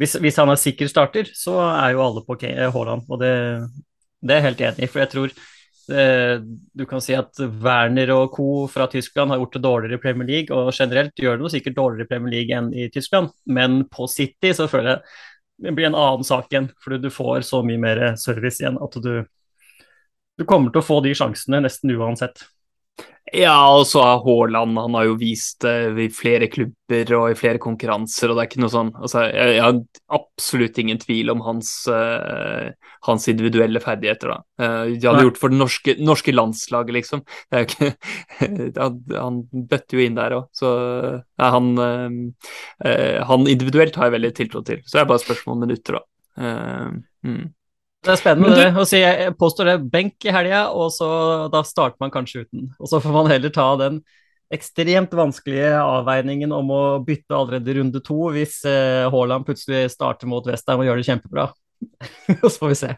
[0.00, 3.32] Hvis, hvis, han er sikker starter, så er jo alle på Haaland, og det,
[4.22, 4.88] det, er jeg helt enig i.
[4.88, 5.34] For jeg tror
[5.92, 6.36] eh,
[6.80, 8.46] du kan si at Werner og co.
[8.72, 12.08] fra Tyskland har gjort det dårligere i Premier League, og generelt gjør det sikkert dårligere
[12.08, 15.04] i Premier League enn i Tyskland, men på City så føler jeg
[15.60, 18.94] det blir en annen sak igjen, fordi du får så mye mer service igjen at
[19.04, 19.12] du
[20.40, 22.46] du kommer til å få de sjansene nesten uansett.
[23.30, 27.36] Ja, og så er Haaland Han har jo vist det i flere klubber og i
[27.38, 31.30] flere konkurranser, og det er ikke noe sånn altså, jeg, jeg, har absolutt ingen tvil
[31.30, 32.72] om hans, uh,
[33.06, 34.40] hans individuelle ferdigheter, da.
[34.58, 35.26] Uh, de hadde Nei.
[35.28, 37.22] gjort for det norske, norske landslaget, liksom.
[37.60, 37.92] Ikke,
[38.82, 41.70] han bøtter jo inn der òg, så uh, han,
[43.30, 44.82] han individuelt har jeg veldig tiltro til.
[44.82, 46.04] Så det er bare spørsmål om minutter, da.
[47.26, 47.48] Mm.
[48.00, 49.02] Det er spennende du, å si.
[49.02, 51.10] Jeg påstår det benk i helga, og så
[51.52, 52.70] da starter man kanskje uten.
[52.80, 54.00] Og så får man heller ta den
[54.50, 60.48] ekstremt vanskelige avveiningen om å bytte allerede runde to hvis eh, Haaland plutselig starter mot
[60.48, 61.44] Westham og gjør det kjempebra.
[62.40, 62.94] og så får vi se.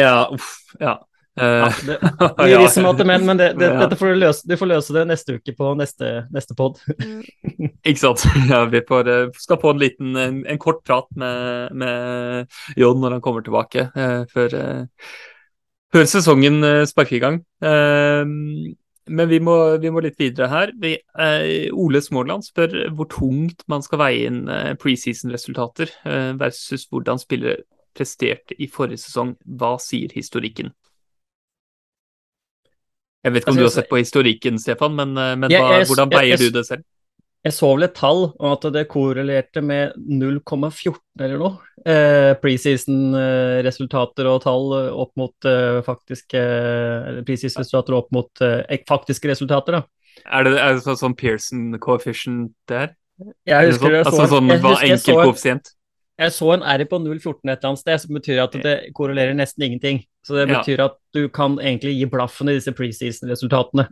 [0.00, 0.50] Ja, uff.
[0.82, 0.98] Ja.
[1.38, 1.98] Ja, det
[2.36, 5.04] blir liksom at, men, men det, det, dette får du, løse, du får løse det
[5.08, 6.80] neste uke på neste, neste pod.
[7.88, 8.26] Ikke sant.
[8.50, 13.00] Ja, vi får, eh, skal få en liten, en, en kort prat med, med, Jon
[13.02, 15.14] når han kommer tilbake, eh, før, eh,
[15.94, 17.40] før, sesongen eh, sparker i gang.
[17.62, 18.22] Eh,
[19.08, 20.74] men vi må, vi må, litt videre her.
[20.80, 24.42] Vi, eh, Ole Småland spør hvor tungt man skal veie inn
[24.82, 25.94] preseason-resultater
[26.36, 27.62] versus hvordan spillere
[27.96, 29.32] presterte i forrige sesong.
[29.58, 30.74] Hva sier historikken?
[33.28, 35.60] Jeg vet ikke om altså, du har sett på historikken, Stefan, men, eh, men jeg,
[35.60, 36.86] jeg, hvordan veier du det selv?
[37.46, 41.52] Jeg så vel et tall om at det korrelerte med 0,14 eller noe.
[41.86, 49.78] Eh, Preseason-resultater og tall opp mot eh, faktiske Eller preseason-resultater opp mot eh, faktiske resultater,
[49.78, 50.24] da.
[50.26, 52.94] Er det, er det sånn Pearson coefficient det her?
[53.46, 54.02] Jeg husker det.
[54.08, 55.74] Altså sånn hva enkel koeffisient?
[56.18, 59.38] Jeg så en R på 0,14 et eller annet sted, som betyr at det korrelerer
[59.38, 60.02] nesten ingenting.
[60.28, 60.90] Så det betyr ja.
[60.90, 63.86] at du kan egentlig gi blaffen i disse preseason-resultatene.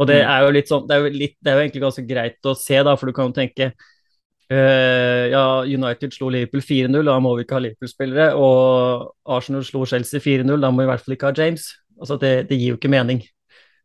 [0.00, 0.30] Og det mm.
[0.32, 2.54] er jo litt sånn det er jo, litt, det er jo egentlig ganske greit å
[2.56, 7.34] se, da, for du kan jo tenke uh, Ja, United slo Liverpool 4-0, da må
[7.36, 8.30] vi ikke ha Liverpool-spillere.
[8.40, 11.68] Og Arsenal slo Chelsea 4-0, da må vi i hvert fall ikke ha James.
[12.00, 13.20] Altså, det, det gir jo ikke mening.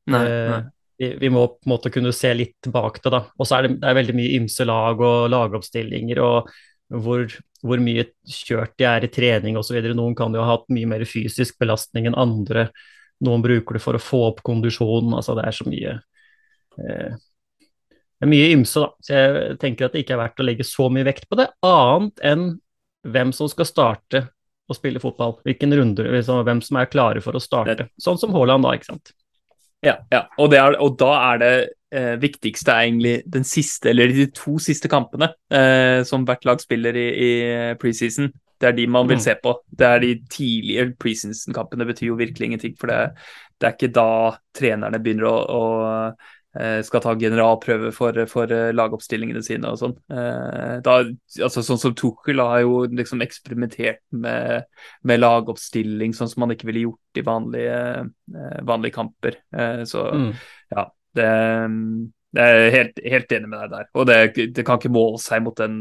[0.09, 0.63] Nei, uh, nei.
[0.99, 3.25] Vi, vi, må på en måte kunne se litt bak det, da.
[3.35, 6.49] Og så er det, det er veldig mye ymse lag og lagoppstillinger og
[6.89, 7.25] hvor,
[7.61, 9.77] hvor mye kjørt de er i trening osv.
[9.93, 12.69] Noen kan jo ha hatt mye mer fysisk belastning enn andre.
[13.25, 15.13] Noen bruker det for å få opp kondisjonen.
[15.17, 15.97] Altså det er så mye
[16.79, 17.19] eh,
[17.59, 18.89] Det er mye ymse, da.
[19.05, 21.47] Så jeg tenker at det ikke er verdt å legge så mye vekt på det,
[21.65, 22.49] annet enn
[23.07, 24.25] hvem som skal starte
[24.69, 25.37] å spille fotball.
[25.47, 27.87] Hvilken runde, liksom, hvem som er klare for å starte.
[28.01, 29.13] Sånn som Haaland, da, ikke sant.
[29.85, 30.25] Ja, ja.
[30.37, 31.53] Og, er, og, da er det
[31.95, 36.61] eh, viktigste er egentlig den siste, eller de to siste kampene eh, som hvert lag
[36.63, 37.29] spiller i, i
[37.81, 38.31] preseason.
[38.59, 39.23] Det er de man vil mm.
[39.23, 39.53] se på.
[39.71, 42.75] Det er de tidlige preseason-kampene betyr jo virkelig ingenting.
[42.79, 42.97] For det,
[43.55, 44.09] det, er ikke da
[44.57, 45.63] trenerne begynner å, å
[46.57, 49.91] Eh, skal ta generalprøve for, for eh, lagoppstillingene sine og sånn.
[50.09, 50.95] Eh, da,
[51.45, 54.65] altså Sånn som Tuchel har jo liksom eksperimentert med,
[55.05, 57.77] med, lagoppstilling sånn som man ikke ville gjort i vanlige,
[58.65, 59.37] vanlige kamper.
[59.85, 60.31] Så mm.
[60.73, 60.87] ja,
[61.19, 61.29] det,
[62.39, 63.87] jeg er helt, helt, enig med deg der.
[63.97, 64.17] Og det,
[64.55, 65.77] det, kan ikke måle seg mot den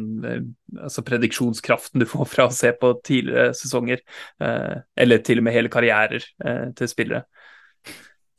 [0.78, 4.04] altså prediksjonskraften du får fra å se på tidligere sesonger,
[4.40, 6.24] eller til og med hele karrierer
[6.78, 7.26] til spillere.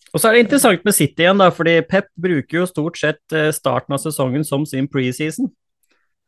[0.09, 3.35] Og så er det interessant med City igjen, da, fordi Pep bruker jo stort sett
[3.35, 5.51] eh, starten av sesongen som sin preseason.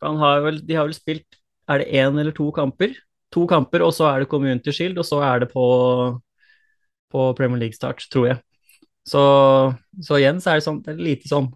[0.01, 2.93] Har vel, de har vel spilt er det én eller to kamper?
[3.31, 5.65] To kamper, og så er det Community Shield, og så er det på,
[7.13, 8.41] på Premier League-start, tror jeg.
[9.07, 9.23] Så,
[10.01, 11.49] så, igjen så er det sånn, det er lite sånn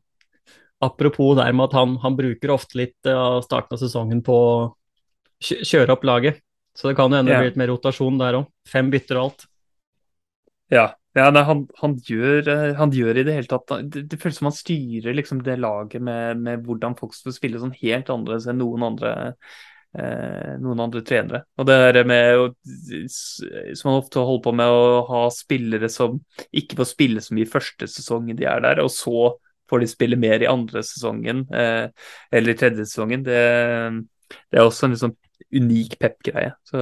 [0.83, 4.57] Apropos der med at han, han bruker ofte litt av starten av sesongen på å
[5.41, 6.41] kjøre opp laget.
[6.75, 8.49] Så det kan jo hende det blir litt mer rotasjon der òg.
[8.69, 9.45] Fem bytter og alt.
[10.73, 14.17] Ja, ja, nei, han, han, gjør, eh, han, gjør, i det hele tatt Det, det
[14.19, 18.11] føles som han styrer liksom det laget med, med, hvordan folk skal spille sånn helt
[18.11, 19.53] annerledes enn noen andre, eh,
[19.95, 21.43] noen andre trenere.
[21.55, 22.55] Og det der med
[23.77, 26.17] Som man ofte holder på med å ha spillere som
[26.51, 29.31] ikke får spille så mye første sesongen de er der, og så
[29.69, 31.87] får de spille mer i andre sesongen, eh,
[32.31, 33.23] eller i tredje sesongen.
[33.25, 33.39] Det,
[34.51, 35.15] det er også en liksom
[35.55, 36.53] unik pep-greie.
[36.67, 36.77] Så,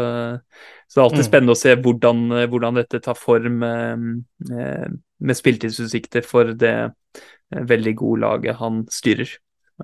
[0.88, 1.30] så, det er alltid mm.
[1.30, 4.88] spennende å se hvordan, hvordan dette tar form eh,
[5.24, 9.36] med spiltidsutsikter for det eh, veldig gode laget han styrer.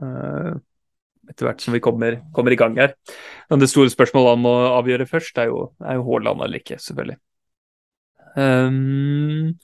[0.01, 0.51] Eh,
[1.30, 2.95] etter hvert som vi kommer, kommer, i gang her.
[3.49, 6.80] Men det store spørsmålet han må avgjøre først, er jo, er jo Haaland eller ikke,
[6.82, 7.19] selvfølgelig.
[8.39, 9.55] Um,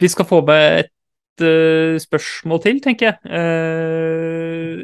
[0.00, 3.16] vi skal få med et uh, spørsmål til, tenker jeg.
[3.24, 4.80] Uh,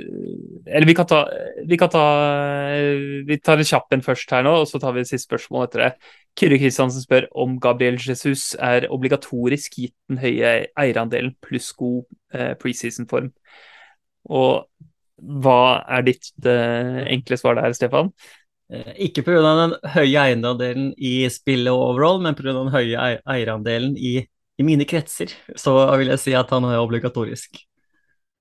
[0.68, 1.22] eller vi kan ta,
[1.68, 2.04] vi kan ta
[2.76, 5.66] uh, Vi tar en kjapp en først her nå, og så tar vi siste spørsmål
[5.68, 5.92] etter det.
[6.38, 12.04] Kyrre Kristiansen spør om Gabriel Jesus er obligatorisk gitt den høye eierandelen pluss god
[12.60, 13.32] preseason-form.
[14.28, 14.68] Og
[15.18, 18.12] hva er ditt enkle svar der, Stefan?
[19.00, 19.40] Ikke pga.
[19.42, 22.52] den høye eierandelen i spillet overall, men pga.
[22.52, 24.20] den høye eierandelen i
[24.58, 27.60] i mine kretser så vil jeg si at han er obligatorisk.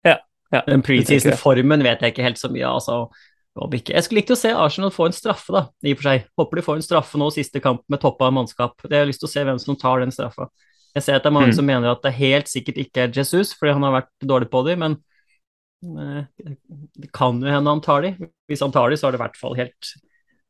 [0.05, 0.17] Ja.
[0.53, 2.80] ja Den preseason-formen vet jeg ikke helt så mye av.
[2.80, 6.25] Altså, jeg skulle likt å se Arsenal få en straffe, da, i og for seg.
[6.41, 8.82] Håper de får en straffe nå siste kamp med toppa mannskap.
[8.86, 10.49] Jeg har lyst til å se hvem som tar den straffa.
[10.97, 11.57] Jeg ser at det er mange mm.
[11.59, 14.63] som mener at det helt sikkert ikke er Jesus, fordi han har vært dårlig på
[14.65, 15.03] dem, men eh,
[15.82, 18.13] det kan jo hende han tar de.
[18.49, 19.91] Hvis han tar de, så er det i hvert fall helt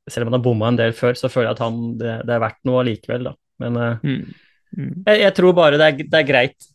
[0.08, 2.36] Selv om han har bomma en del før, så føler jeg at han, det, det
[2.36, 3.34] er verdt noe allikevel, da.
[3.60, 4.22] Men uh, mm.
[4.78, 4.94] Mm.
[5.04, 6.68] Jeg, jeg, tror bare det er, det er, greit.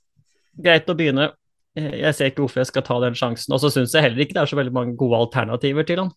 [0.67, 1.31] Greit å begynne.
[1.73, 3.55] Jeg ser ikke hvorfor jeg skal ta den sjansen.
[3.57, 6.13] Og så syns jeg heller ikke det er så veldig mange gode alternativer til han.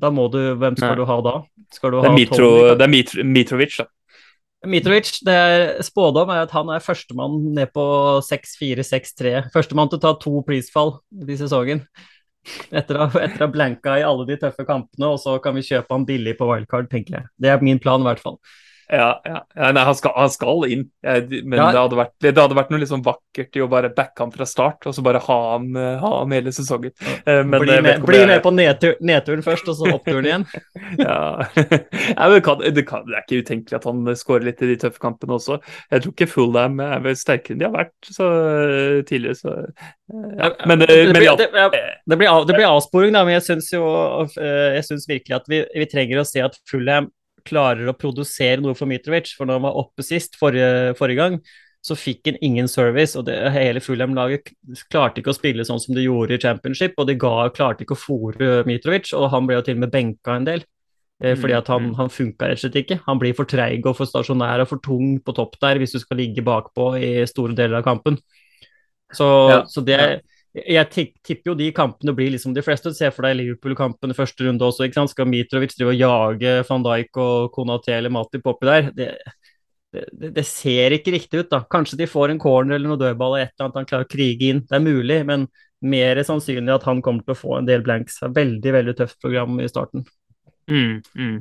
[0.00, 1.00] Da må du, Hvem skal Nei.
[1.00, 1.34] du ha da?
[1.72, 3.88] Skal du det, er Mitro, det er Mitro, Mitrovic, da.
[4.68, 7.84] Mitrovic, det er, spådom er at han er førstemann ned på
[8.26, 9.34] 6-4-6-3.
[9.54, 11.80] Førstemann til å ta to prisfall i sesongen.
[12.72, 16.04] Etter å, ha blanka i alle de tøffe kampene, og så kan vi kjøpe han
[16.08, 17.30] billig på wildcard, tenker jeg.
[17.40, 18.36] Det er min plan, i hvert fall.
[18.90, 19.70] Ja, ja.
[19.70, 21.68] Nei, han skal, han skal inn, men ja.
[21.70, 24.46] det, hadde vært, det, hadde vært, noe sånn vakkert i å bare backe ham fra
[24.48, 26.94] start, og så bare ha ham, ha ham hele sesongen.
[27.22, 30.46] Eh, men, bli, med, bli med, på nedtur, nedturen først, og så oppturen igjen.
[31.04, 31.20] ja.
[31.54, 34.78] ja det, kan, det, kan, det, er ikke utenkelig at han skårer litt i de
[34.82, 35.60] tøffe kampene også.
[35.92, 38.28] Jeg tror ikke Fullham er vel sterkere enn de har vært så
[39.06, 39.56] tidligere, så
[40.10, 40.50] ja.
[40.66, 41.36] Men, men, ja.
[41.38, 41.52] det,
[42.18, 46.42] blir, av, blir avsporing, da, men jeg syns virkelig at vi, vi trenger å se
[46.42, 47.12] at Fullham
[47.46, 49.32] klarer å produsere noe for Mitrovic.
[49.36, 51.38] For når han var oppe sist, forrige, forrige gang,
[51.84, 53.16] så fikk han ingen service.
[53.18, 54.52] og det, Hele Fulham-laget
[54.92, 57.96] klarte ikke å spille sånn som de gjorde i championship, og de ga, klarte ikke
[57.96, 60.66] å fòre Mitrovic, og han ble jo til og med benka en del.
[61.20, 61.96] Eh, fordi at han, mm.
[61.98, 63.00] han funka rett og slett ikke.
[63.06, 66.00] Han blir for treig og for stasjonær og for tung på topp der hvis du
[66.00, 68.16] skal ligge bakpå i store deler av kampen.
[69.12, 70.20] Så, ja, så det, ja
[70.50, 72.90] jeg tipper jo de kampene blir liksom de fleste.
[72.96, 74.86] Se for deg Liverpool-kampen i første runde også.
[74.86, 75.12] ikke sant?
[75.12, 78.90] Skal Mitrovic drive og jage van Dijk og Konaté eller Matip oppi der?
[78.96, 79.10] Det,
[79.94, 81.62] det, det, ser ikke riktig ut, da.
[81.70, 84.10] Kanskje de får en corner eller noe dødball og et eller annet han klarer å
[84.10, 84.64] krige inn.
[84.66, 85.46] Det er mulig, men
[85.80, 88.18] mer sannsynlig at han kommer til å få en del blanks.
[88.26, 90.04] Veldig, veldig tøft program i starten.
[90.70, 91.40] Mm, mm.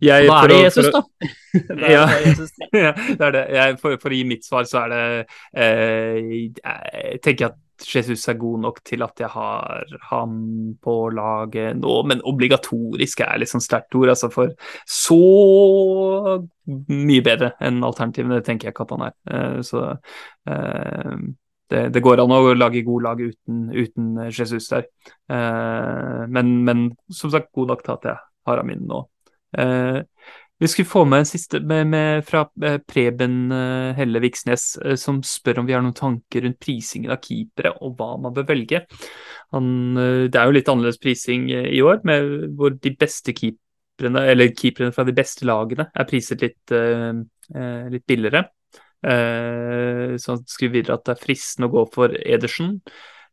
[0.00, 1.04] Jeg, da er det Jesus, da.
[1.78, 2.04] det ja,
[2.72, 3.46] det er det.
[3.60, 5.04] Jeg, for, for, å gi mitt svar, så er det
[5.52, 10.38] eh, Jeg tenker at Jesus er god nok til at jeg har ham
[10.82, 14.12] på laget nå, men obligatorisk er litt sånn sterkt ord.
[14.12, 14.54] altså For
[14.88, 15.18] så
[16.68, 19.14] mye bedre enn alternativene, tenker jeg ikke at han er.
[19.34, 19.84] Eh, så
[20.50, 21.14] eh,
[21.68, 24.88] det, det, går an å lage god lag uten, uten Jesus der.
[25.30, 29.04] Eh, men, men, som sagt, god nok til at jeg har ham inne nå.
[30.58, 34.78] Eh, vi skulle få med en siste med, med, fra eh, Preben eh, Helle Viksnes,
[34.96, 38.48] som spør om vi har noen tanker rundt prisingen av keepere og hva man bør
[38.48, 38.84] velge.
[39.52, 39.94] Han,
[40.28, 44.92] det er jo litt annerledes prising i år, med hvor de beste keeperne, eller keeperne
[44.92, 46.74] fra de beste lagene er priset litt,
[47.88, 48.42] litt billigere.
[49.00, 52.74] Så han skriver videre at det er fristende å gå for Edersen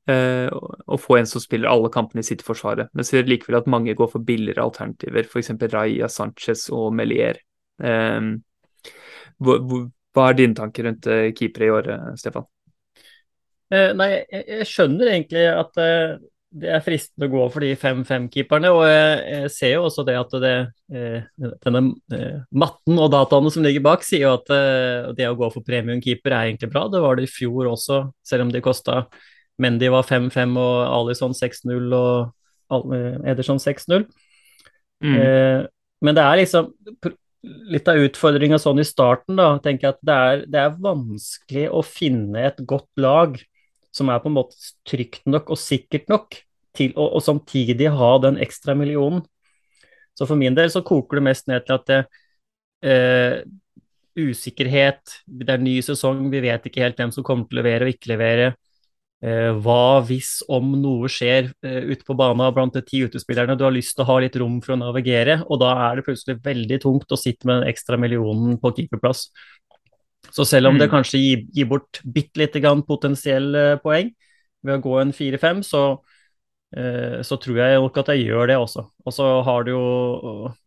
[0.06, 3.96] å få en som spiller alle kampene i sitt forsvaret, Men ser likevel at mange
[3.98, 5.50] går for billigere alternativer, f.eks.
[5.74, 7.40] Raja, Sanchez og Melier.
[7.82, 8.38] Um,
[9.42, 12.48] hva, er dine tanker rundt uh, keepere i året, Stefan?
[13.74, 15.76] Uh, nei, jeg, skjønner egentlig at
[16.56, 18.70] det er fristende å gå for de 5-5-keeperne.
[18.72, 20.56] Og jeg, ser jo også det at det,
[21.66, 21.82] denne
[22.56, 26.52] matten og dataene som ligger bak, sier jo at det å gå for premiumkeeper er
[26.54, 26.86] egentlig bra.
[26.94, 29.02] Det var det i fjor også, selv om de kosta
[29.62, 32.96] Mendy var 5-5 og Alison 6-0 og
[33.28, 34.08] Ederson 6-0.
[35.04, 35.16] Mm.
[35.16, 35.62] Eh,
[36.04, 36.72] men det er liksom
[37.72, 41.68] litt av utfordringa sånn i starten, da, tenker jeg at det er, det er, vanskelig
[41.70, 43.38] å finne et godt lag
[43.96, 46.40] som er på en måte trygt nok og sikkert nok
[46.76, 49.24] til å og samtidig ha den ekstra millionen.
[50.16, 52.02] Så for min del så koker det mest ned til at det,
[52.84, 53.38] eh,
[54.16, 57.88] usikkerhet, det er ny sesong, vi vet ikke helt hvem som kommer til å levere
[57.88, 58.54] og ikke levere.
[59.26, 63.64] Eh, hva hvis om noe skjer uh, ute på banen blant de ti utespillerne, du
[63.66, 66.36] har lyst til å ha litt rom for å navigere, og da er det plutselig
[66.46, 69.30] veldig tungt å sitte med den ekstra millionen på keeperplass.
[70.30, 70.84] Så selv om mm.
[70.84, 74.14] det kanskje gir, gir bort bitte lite grann potensielle uh, poeng
[74.66, 75.82] ved å gå en 4-5, så,
[77.22, 78.82] så tror jeg nok at jeg gjør det også.
[79.06, 79.84] Og så har du jo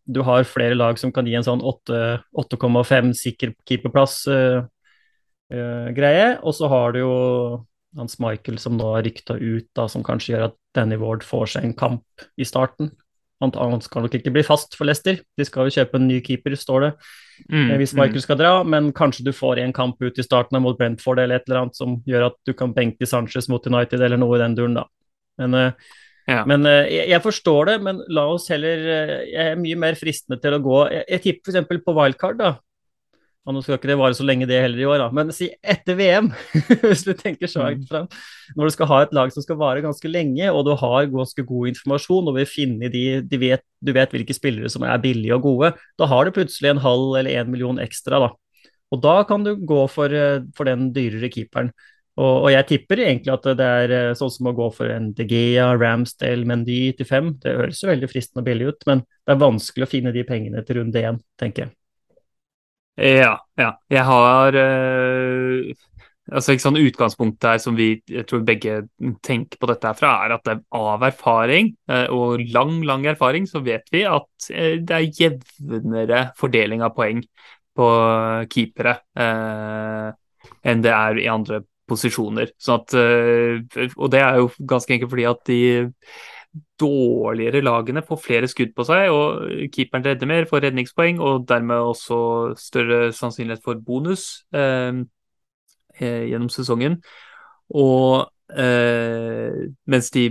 [0.07, 4.21] du har flere lag som kan gi en sånn 8,5 sikker keeperplass
[5.51, 7.19] greie, og så har du jo
[7.97, 11.55] Hans Michael som nå har rykta ut, da, som kanskje gjør at Danny Ward får
[11.55, 12.93] seg en kamp i starten.
[13.41, 16.19] Han, han skal nok ikke bli fast for Leicester, de skal jo kjøpe en ny
[16.27, 16.91] keeper, står det.
[17.47, 18.01] Mm, hvis mm.
[18.01, 18.25] Michael mm.
[18.25, 21.47] skal dra, men kanskje du får en kamp ut i starten mot Brentford eller et
[21.47, 24.59] eller annet som gjør at du kan benke Sanchez mot United eller noe i den
[24.59, 24.89] duren, da.
[25.39, 25.95] Men, uh,
[26.27, 26.43] ja.
[26.51, 28.81] men uh, jeg, jeg, forstår det, men la oss heller
[29.23, 31.85] Jeg er mye mer fristende til å gå Jeg, jeg tipper f.eks.
[31.87, 32.57] på wildcard, da.
[33.49, 35.07] Og nå skal ikke det vare så lenge det heller i år, da.
[35.17, 36.27] men si etter VM,
[36.83, 38.09] hvis du tenker så langt fram.
[38.53, 41.45] Når du skal ha et lag som skal vare ganske lenge, og du har ganske
[41.49, 45.39] god informasjon og vil finne de, de vet, du vet hvilke spillere som er billige
[45.39, 48.21] og gode, da har du plutselig en halv eller en million ekstra.
[48.27, 48.35] da.
[48.93, 51.73] Og da kan du gå for, eh, for den dyrere keeperen.
[52.19, 55.13] Og, og, jeg tipper egentlig at det er eh, sånn som å gå for en
[55.17, 57.33] De Gea, Ramsdale, Mendy til fem.
[57.41, 60.27] Det høres jo veldig fristende og billig ut, men det er vanskelig å finne de
[60.29, 61.79] pengene til runde én, tenker jeg.
[62.99, 63.69] Ja, ja.
[63.93, 65.69] Jeg har uh,
[66.33, 68.81] altså ikke sånn Utgangspunktet her som vi jeg tror begge
[69.25, 73.87] tenker på dette herfra, er at av erfaring, uh, og lang, lang erfaring, så vet
[73.95, 77.23] vi at uh, det er jevnere fordeling av poeng
[77.79, 77.89] på
[78.51, 78.97] keepere
[80.67, 82.51] enn det er i andre posisjoner.
[82.59, 82.95] Sånn at,
[83.95, 85.59] og det er jo ganske enkelt fordi at de
[86.81, 91.91] dårligere lagene får flere skudd på seg, og keeperen redder mer, får redningspoeng og dermed
[91.91, 92.19] også
[92.59, 95.03] større sannsynlighet for bonus eh,
[96.01, 97.01] eh, gjennom sesongen.
[97.77, 100.25] Og eh, mens de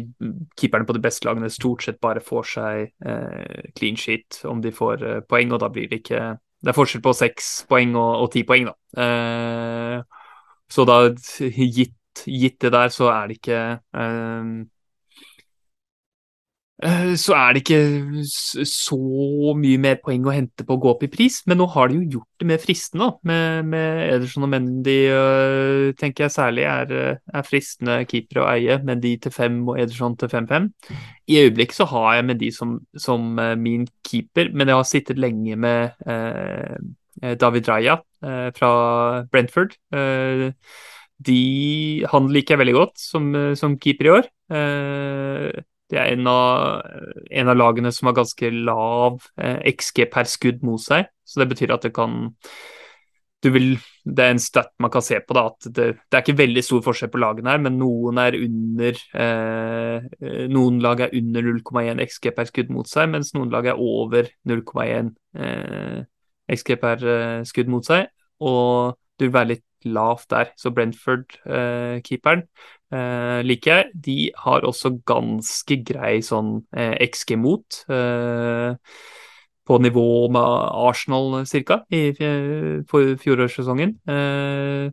[0.57, 4.73] keeperne på de beste lagene stort sett bare får seg eh, clean sheet om de
[4.73, 6.25] får eh, poeng, og da blir det ikke
[6.57, 9.03] Det er forskjell på seks poeng og ti poeng, da.
[9.03, 10.23] Eh,
[10.73, 10.95] så da,
[11.37, 11.93] gitt,
[12.25, 13.59] gitt, det der, så er det ikke
[16.77, 18.23] så er det ikke
[18.69, 18.97] så
[19.57, 21.39] mye mer poeng å hente på å gå opp i pris.
[21.49, 25.87] Men nå har de jo gjort det mer fristende, med, med Ederson og Mendy, uh,
[25.97, 28.77] tenker jeg særlig er, er fristende keepere å eie.
[28.85, 30.67] Mendy til 5 og Ederson til 5-5.
[31.33, 33.25] I øyeblikket så har jeg Mendy som, som
[33.57, 37.97] min keeper, men jeg har sittet lenge med eh, David Raja
[38.53, 38.69] fra
[39.31, 39.73] Brentford.
[41.27, 41.41] de,
[42.11, 44.29] han liker jeg veldig godt som, som keeper i år.
[45.87, 46.81] Det er en av,
[47.31, 51.07] en av, lagene som har ganske lav eh, XG per skudd mot seg.
[51.23, 52.27] Så det betyr at det kan
[53.45, 53.67] du vil,
[54.03, 56.63] det er en stat man kan se på, da, at det, det, er ikke veldig
[56.65, 62.01] stor forskjell på lagene her, men noen er under eh, Noen lag er under 0,1
[62.07, 66.01] XG per skudd mot seg, mens noen lag er over 0,1 eh,
[66.57, 68.09] XG per eh, skudd mot seg.
[68.41, 70.51] Og du vil være litt lavt der.
[70.57, 72.43] Så Brentford-keeperen
[72.93, 73.91] eh, liker jeg.
[74.05, 77.83] De har også ganske grei sånn eh, XG mot.
[77.91, 78.73] Eh,
[79.67, 80.45] på nivå med
[80.87, 81.81] Arsenal ca.
[81.91, 83.97] i fjorårssesongen.
[84.07, 84.91] Eh,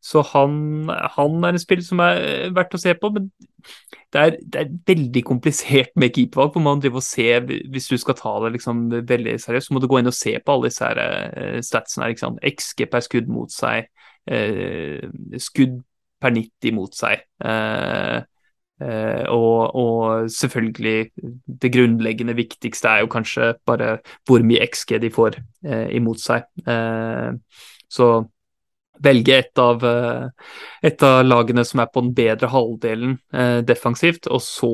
[0.00, 3.28] så han, han, er en spill som er verdt å se på, men
[4.10, 6.88] det er, det er veldig komplisert med keepervalg.
[7.70, 10.32] Hvis du skal ta det liksom veldig seriøst, så må du gå inn og se
[10.40, 12.08] på alle disse her, uh, statsene.
[12.18, 12.40] sant?
[12.40, 13.90] XG per skudd mot seg,
[14.30, 15.04] eh,
[15.36, 15.82] skudd
[16.20, 17.26] per 90 mot seg.
[17.44, 18.20] Eh,
[18.80, 21.10] Uh, og, og, selvfølgelig,
[21.60, 25.36] det grunnleggende viktigste er jo kanskje bare hvor mye XG de får
[25.92, 26.46] imot seg.
[27.92, 28.06] Så
[29.02, 29.84] velge et av,
[30.82, 33.16] et av lagene som er på den bedre halvdelen
[33.64, 34.72] defensivt, og så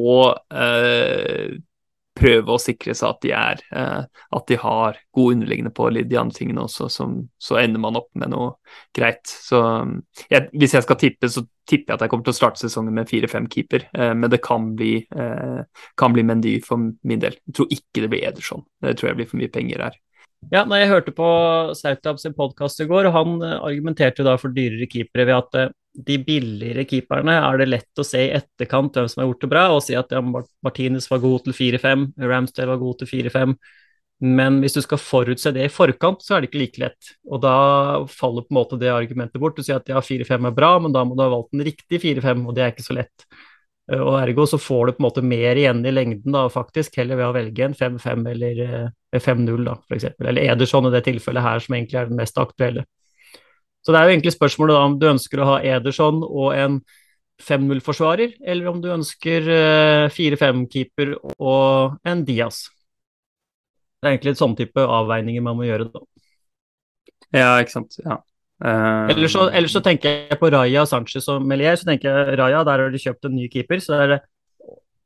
[2.17, 6.19] prøve å sikre seg at de er eh, at de har god underliggende på de
[6.19, 8.55] andre tingene også, som, så ender man opp med noe
[8.97, 9.25] greit.
[9.27, 9.61] Så
[10.31, 12.97] jeg, Hvis jeg skal tippe, så tipper jeg at jeg kommer til å starte sesongen
[12.97, 17.39] med fire-fem keeper, eh, men det kan bli, eh, kan bli Mendy for min del.
[17.47, 20.01] Jeg tror ikke det blir Ederson, det tror jeg blir for mye penger her.
[20.53, 21.27] Ja, nei, Jeg hørte på
[21.75, 25.57] Sautab sin podkast i går, og han eh, argumenterte da for dyrere keepere ved at
[25.59, 25.73] eh,
[26.07, 29.51] de billigere keeperne er det lett å se i etterkant hvem som har gjort det
[29.51, 33.57] bra, og si at ja, Martinez var god til 4-5, Ramsdale var god til 4-5.
[34.37, 37.11] Men hvis du skal forutse det i forkant, så er det ikke like lett.
[37.29, 37.57] Og da
[38.09, 39.59] faller på en måte det argumentet bort.
[39.59, 42.01] Du sier at ja, 4-5 er bra, men da må du ha valgt en riktig
[42.05, 43.27] 4-5, og det er ikke så lett.
[43.91, 46.97] Eh, og ergo så får du på en måte mer igjen i lengden, da, faktisk,
[47.01, 48.63] heller ved å velge en 5-5 eller
[49.23, 50.07] 5-0, eh, da, f.eks.
[50.21, 52.87] Eller Ederson i det tilfellet her, som egentlig er den mest aktuelle.
[53.85, 56.81] Så det er jo egentlig spørsmålet da om du ønsker å ha Ederson og en
[57.43, 59.51] 5-0-forsvarer, eller om du ønsker
[60.15, 62.65] 4-5-keeper eh, og en Diaz.
[64.01, 66.03] Det er egentlig et sånn type avveininger man må gjøre da.
[67.35, 67.99] Ja, ikke sant.
[68.05, 68.21] Ja.
[68.57, 71.77] Uh, ellers, så, ellers, så, tenker jeg på Raja, Sanchez og Melier.
[71.77, 74.25] Så tenker jeg Raja, der har de kjøpt en ny keeper, så det er,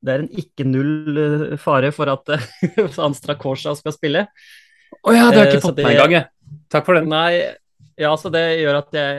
[0.01, 2.30] det er en ikke null eh, fare for at
[3.07, 4.26] Anstra Korsa skal spille.
[5.01, 6.57] Å oh, ja, det har jeg ikke fått med engang, jeg.
[6.72, 7.11] Takk for den.
[7.12, 7.32] Nei,
[8.01, 9.16] ja, så det gjør at jeg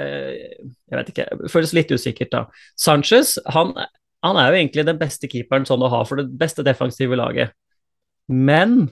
[0.92, 2.46] Jeg vet ikke, det føles litt usikkert, da.
[2.80, 3.76] Sanchez, han,
[4.26, 7.54] han, er jo egentlig den beste keeperen sånn å ha for det beste defensive laget.
[8.28, 8.90] Men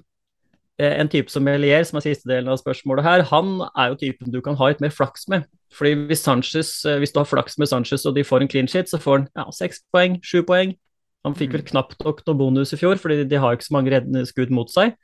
[0.80, 4.00] eh, en type som Melier, som er siste delen av spørsmålet her, han er jo
[4.06, 5.50] typen du kan ha litt mer flaks med.
[5.76, 8.70] Fordi hvis, Sanchez, eh, hvis du har flaks med Sanchez og de får en clean
[8.70, 10.78] shit, så får han ja, seks poeng, sju poeng.
[11.28, 11.70] Han fikk vel mm.
[11.74, 14.72] knapt nok noe bonus i fjor, fordi de har ikke så mange reddende skudd mot
[14.72, 14.96] seg.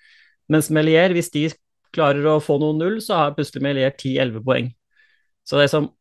[0.52, 1.50] Mens Melier, hvis de
[1.96, 4.72] klarer å få noe null, så har plutselig Melier 10-11 poeng.
[5.46, 5.94] Så det er som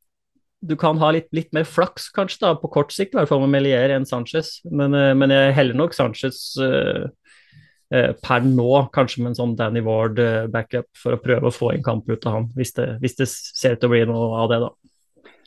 [0.64, 3.42] Du kan ha litt, litt, mer flaks, kanskje, da, på kort sikt, i hvert fall
[3.42, 4.62] med Melier enn Sanchez.
[4.64, 7.04] Men, eh, men, jeg heller nok Sanchez uh,
[7.92, 11.84] uh, per nå, kanskje med en sånn Danny Ward-backup, for å prøve å få en
[11.84, 14.54] kamp ut av han, hvis det, hvis det ser ut til å bli noe av
[14.54, 14.72] det, da.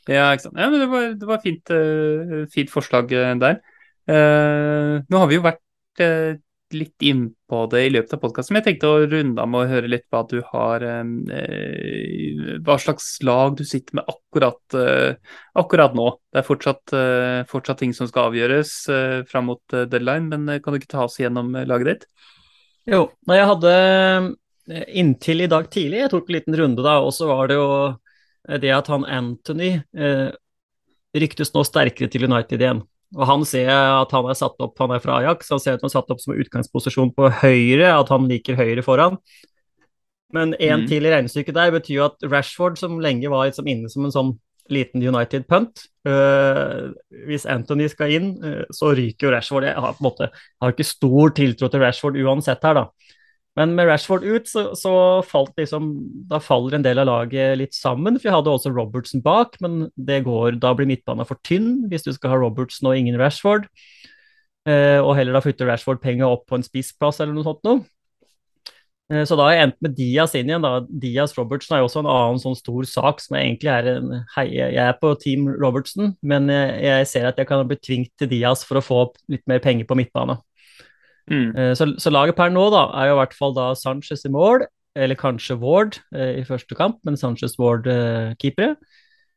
[0.05, 0.27] Ja.
[0.37, 1.73] Ja, men det var, det var fint,
[2.53, 3.09] fint forslag
[3.41, 3.57] der.
[4.07, 5.63] Nå har vi jo vært
[6.75, 9.61] litt inn på det i løpet av podkasten, men jeg tenkte å runde av med
[9.61, 15.37] å høre litt hva du har eh, Hva slags lag du sitter med akkurat, eh,
[15.59, 16.09] akkurat nå.
[16.33, 20.49] Det er fortsatt, eh, fortsatt, ting som skal avgjøres eh, fram mot eh, deadline, men
[20.49, 22.05] eh, kan du ikke ta oss gjennom eh, laget ditt?
[22.87, 23.71] Jo, når jeg hadde
[24.99, 27.69] inntil i dag tidlig, jeg tok en liten runde da, og så var det jo
[28.59, 29.73] det at han Anthony
[31.15, 32.81] ryktes nå sterkere til United igjen.
[33.15, 35.83] Og Han ser at han er satt opp, han er fra Ajax, han ser at
[35.83, 39.15] han er satt opp som utgangsposisjon på høyre, at han liker høyre foran.
[40.35, 40.89] Men én mm.
[40.89, 44.15] til i regnestykket der betyr jo at Rashford, som lenge var liksom inne som en
[44.15, 44.33] sånn
[44.67, 46.89] liten United punt øh,
[47.27, 49.63] Hvis Anthony skal inn, øh, så ryker jo Rashford.
[49.69, 53.06] Jeg har på en måte har ikke stor tiltro til Rashford uansett her, da.
[53.57, 54.93] Men med Rashford ut, så, så,
[55.25, 55.89] falt liksom
[56.29, 58.19] Da faller en del av laget litt sammen.
[58.19, 62.05] For vi hadde også Robertson bak, men det går, da blir midtbanen for tynn hvis
[62.05, 63.65] du skal ha Robertson og ingen Rashford.
[64.67, 67.81] Eh, og heller da flytter Rashford penga opp på en spissplass eller noe sånt noe.
[69.09, 70.67] Eh, så da har jeg endt med Diaz inn igjen.
[70.67, 70.83] da.
[70.85, 74.11] Diaz Robertsen er jo også en annen sånn stor sak som jeg egentlig er en
[74.35, 78.13] hei, Jeg er på team Robertsen, men jeg, jeg ser at jeg kan bli tvunget
[78.21, 79.01] til Diaz for å få
[79.33, 80.37] litt mer penger på midtbane.
[81.31, 81.51] Mm.
[81.55, 84.31] Eh, så, så, laget per nå da, er jo i hvert fall da Sanchez i
[84.33, 84.65] mål,
[84.97, 88.75] eller kanskje Ward eh, i første kamp, men Sanchez Ward-keepere.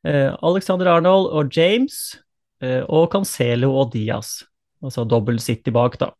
[0.07, 2.17] Eh, Alexander Arnold og James,
[2.65, 4.41] eh, og Cancelo og Diaz.
[4.81, 6.13] Altså dobbel City bak, da.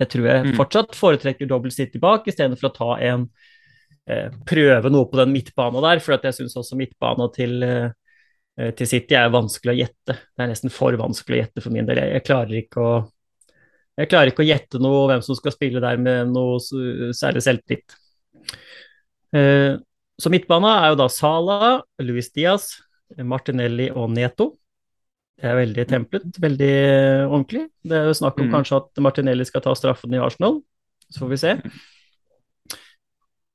[0.00, 0.56] Jeg tror jeg mm.
[0.56, 3.30] fortsatt foretrekker dobbel City bak istedenfor å ta en,
[4.48, 7.60] prøve noe på den midtbanen der, for jeg syns også midtbanen til,
[8.74, 10.16] til City er vanskelig å gjette.
[10.16, 12.00] Det er nesten for vanskelig å gjette for min del.
[12.00, 12.94] Jeg, jeg klarer ikke å
[13.98, 16.60] jeg klarer ikke å gjette noe hvem som skal spille der med noe
[17.16, 17.96] særlig selvtillit.
[19.36, 19.74] Eh,
[20.20, 21.58] så midtbana er jo da Sala,
[22.04, 22.72] Luis Diaz,
[23.18, 24.52] Martinelli og Neto.
[25.40, 26.74] Det er veldig templet, veldig
[27.30, 27.62] ordentlig.
[27.80, 28.54] Det er jo snakk om mm.
[28.58, 30.58] kanskje at Martinelli skal ta straffen i Arsenal.
[31.08, 31.54] Så får vi se.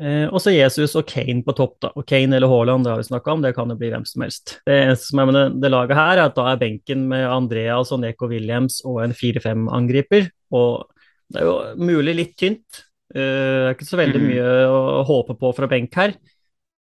[0.03, 1.77] Eh, også Jesus og Kane på topp.
[1.85, 1.91] da.
[1.95, 4.25] Og Kane eller Haaland, det har vi snakka om, det kan jo bli hvem som
[4.25, 4.57] helst.
[4.67, 7.23] Det eneste som er med det, det laget her, er at da er benken med
[7.29, 10.29] Andreas og Neko Williams og en 4-5-angriper.
[10.51, 10.85] Og
[11.31, 12.83] det er jo mulig litt tynt.
[13.15, 14.29] Eh, det er ikke så veldig mm.
[14.33, 16.17] mye å håpe på fra benk her.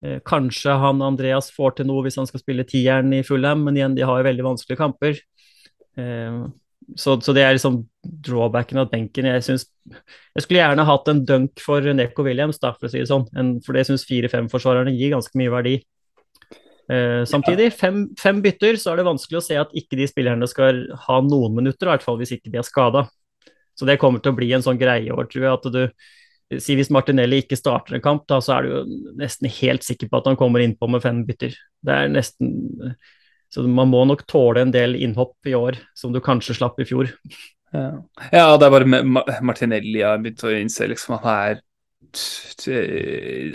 [0.06, 3.80] Eh, kanskje han Andreas får til noe hvis han skal spille tieren i Fulham, men
[3.80, 5.24] igjen, de har jo veldig vanskelige kamper.
[6.98, 7.84] Så, så, det er liksom
[8.26, 9.28] drawbacken av benken.
[9.30, 9.68] Jeg, synes,
[10.36, 13.28] jeg skulle gjerne hatt en dunk for Neko Williams, da, for å si det sånn.
[13.38, 15.76] En, for det syns 4-5-forsvarerne gir ganske mye verdi.
[16.90, 20.50] Eh, samtidig, fem, fem, bytter, så er det vanskelig å se at ikke de spillerne
[20.50, 23.06] skal ha noen minutter, i hvert fall hvis ikke de er skada.
[23.78, 25.60] Så det kommer til å bli en sånn greie i år, tror jeg.
[25.60, 25.84] at du
[26.58, 28.78] Si hvis Martinelli ikke starter en kamp, da, så er du jo
[29.20, 31.54] nesten helt sikker på at han kommer innpå med fem bytter.
[31.86, 32.56] Det er nesten
[33.50, 36.88] så man må nok tåle en del innhopp i år, som du kanskje slapp i
[36.88, 37.10] fjor.
[37.74, 37.88] Ja,
[38.34, 39.02] ja det er bare
[39.46, 41.66] Martinelli jeg har begynt å innse liksom han er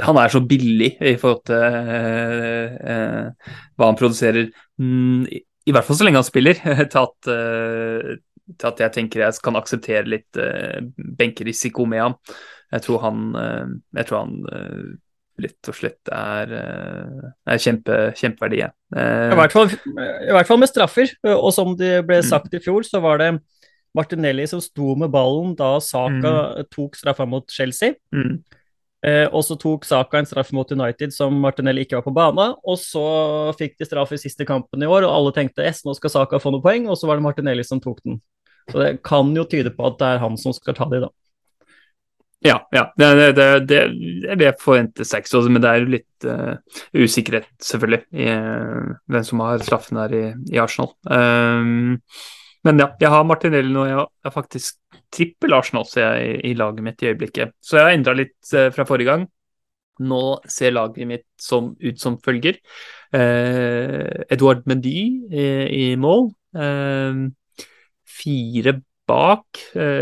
[0.05, 5.87] han er så billig i forhold til eh, eh, hva han produserer, mm, i, hvert
[5.87, 6.61] fall så lenge han spiller,
[6.93, 8.13] til at, eh,
[8.55, 10.85] til at jeg tenker jeg kan akseptere litt eh,
[11.19, 12.19] benkerisiko med ham.
[12.75, 15.01] Jeg tror han, eh, jeg tror han
[15.39, 18.63] eh, litt og slett er, eh, er kjempe, kjempeverdi.
[18.65, 18.71] ja.
[18.95, 21.11] I, hvert fall, I hvert fall med straffer.
[21.35, 22.29] Og som det ble mm.
[22.29, 23.33] sagt i fjor, så var det
[23.95, 26.69] Martinelli som sto med ballen da Saka mm.
[26.75, 27.95] tok straffa mot Chelsea.
[28.15, 28.43] Mm.
[29.05, 32.55] Eh, og så tok Saka en straff mot United som Martinelli ikke var på banen.
[32.65, 33.05] Og så
[33.59, 36.41] fikk de straff i siste kampen i år, og alle tenkte S, nå skal Saka
[36.43, 38.23] få noen poeng, og så var det Martinelli som tok den.
[38.73, 41.13] Så det kan jo tyde på at det er han som skal ta de, da.
[42.45, 42.93] Ja, ja.
[42.97, 43.79] Det, det, det,
[44.45, 49.25] jeg forventer seks, også, men det er jo litt uh, usikkerhet, selvfølgelig, i uh, hvem
[49.25, 50.91] som har straffen der i, i Arsenal.
[51.09, 52.03] Um,
[52.65, 53.87] men ja, jeg har Martinelli nå.
[53.89, 54.77] Jeg har faktisk
[55.13, 57.57] trippel Arsenal ser jeg, i, i laget mitt i øyeblikket.
[57.65, 59.25] Så jeg har endra litt uh, fra forrige gang.
[60.05, 62.59] Nå ser laget mitt som, ut som følger.
[63.15, 64.97] Edouard Mendy
[65.31, 66.33] i, i mål.
[68.17, 68.73] fire
[69.07, 69.61] bak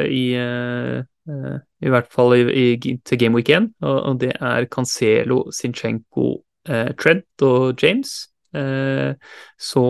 [0.08, 2.42] i Eh, I hvert fall i,
[2.74, 8.14] i, til Game Week 1, og, og, det er Cancelo, Sinchenko, eh, Trent og James.
[8.54, 9.14] Eh,
[9.58, 9.86] så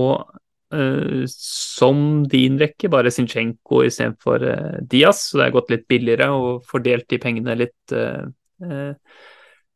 [0.74, 6.30] eh, som din rekke, bare Sinchenko istedenfor eh, Diaz, så det er gått litt billigere
[6.36, 8.26] og fordelt de pengene litt eh,
[8.68, 9.22] eh,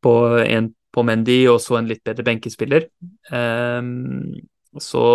[0.05, 2.87] på en på Mendy og så en litt bedre benkespiller.
[3.29, 4.33] Um,
[4.83, 5.07] så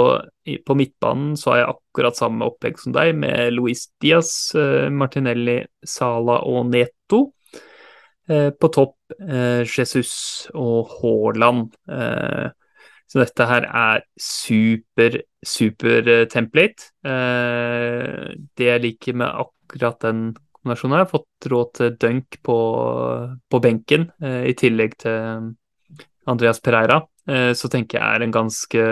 [0.66, 5.62] på midtbanen så har jeg akkurat samme opplegg som deg, med Luis Diaz, eh, Martinelli,
[5.84, 7.32] Sala og Neto.
[8.30, 11.74] Eh, på topp eh, Jesus og Haaland.
[13.12, 16.93] Så dette her er super, super template.
[17.03, 20.22] Det jeg liker med akkurat den
[20.55, 22.55] kombinasjonen, jeg har fått råd til dunk på,
[23.51, 25.51] på benken, i tillegg til
[26.32, 27.01] Andreas Pereira.
[27.28, 28.88] Så tenker jeg er en ganske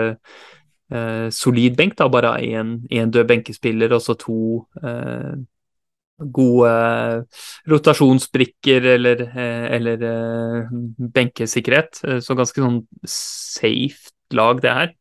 [0.90, 1.96] eh, solid benk.
[1.98, 5.40] da, Bare én død benkespiller og så to eh,
[6.20, 6.70] gode
[7.70, 10.72] rotasjonsbrikker eller, eh, eller eh,
[11.14, 12.02] benkesikkerhet.
[12.04, 14.92] Eh, så ganske sånn safe lag, det her.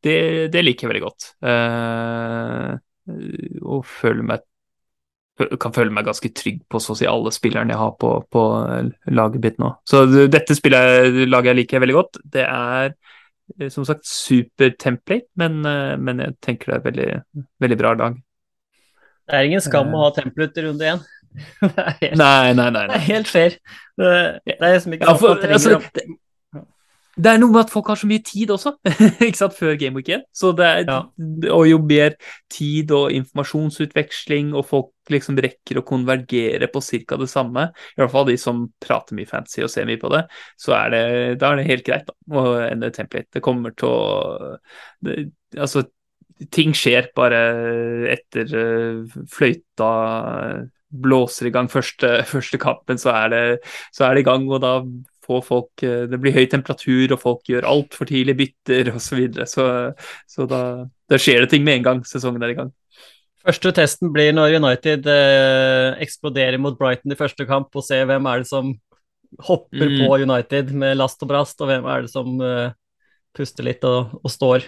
[0.00, 0.14] Det,
[0.50, 1.26] det, liker jeg veldig godt.
[3.62, 4.46] og føler meg
[5.60, 8.42] kan føle meg ganske trygg på så å si alle spillerne jeg har på, på
[9.14, 9.70] laget mitt nå.
[9.88, 12.18] Så dette spillet, laget jeg liker veldig godt.
[12.34, 13.19] Det er Eh,
[13.72, 18.18] som sagt super template, men, eh, men, jeg tenker det er veldig, veldig bra lag.
[19.30, 21.02] Det er ingen skam å ha template i runde én.
[21.62, 22.86] nei, nei, nei, nei.
[22.90, 23.56] Det er helt fair.
[24.00, 24.10] Det,
[24.48, 26.06] det er liksom ikke ja, for, altså, det,
[27.22, 28.72] det er noe med at folk har så mye tid også,
[29.26, 30.24] ikke sant, før Game Week 1.
[30.36, 31.00] Så det er, ja.
[31.54, 32.16] Og jo mer
[32.52, 37.18] tid og informasjonsutveksling, og folk liksom rekker å konvergere på ca.
[37.20, 40.24] det samme, i hvert fall de som prater mye fancy og ser mye på det,
[40.60, 41.04] så er det,
[41.42, 43.32] da er det helt greit da, å ende template.
[43.34, 44.58] Det kommer til å
[45.06, 45.82] det, Altså,
[46.54, 47.40] ting skjer bare
[48.12, 49.88] etter uh, fløyta
[50.90, 54.46] blåser i gang første, første kampen, så er, det, så er det i gang.
[54.50, 54.78] Og da
[55.30, 59.06] få folk eh, Det blir høy temperatur, og folk gjør altfor tidlig bytter osv.
[59.06, 59.46] Så, videre.
[59.46, 59.64] så
[60.28, 60.60] Så da,
[61.10, 62.74] da, skjer det ting med en gang sesongen er i gang.
[63.40, 68.28] Første testen blir når United eh, eksploderer mot Brighton i første kamp, og ser hvem
[68.28, 68.74] er det som
[69.46, 69.96] hopper Mm.
[70.02, 72.74] på United med last og brast, og hvem er det som eh,
[73.36, 74.66] puster litt og, og står?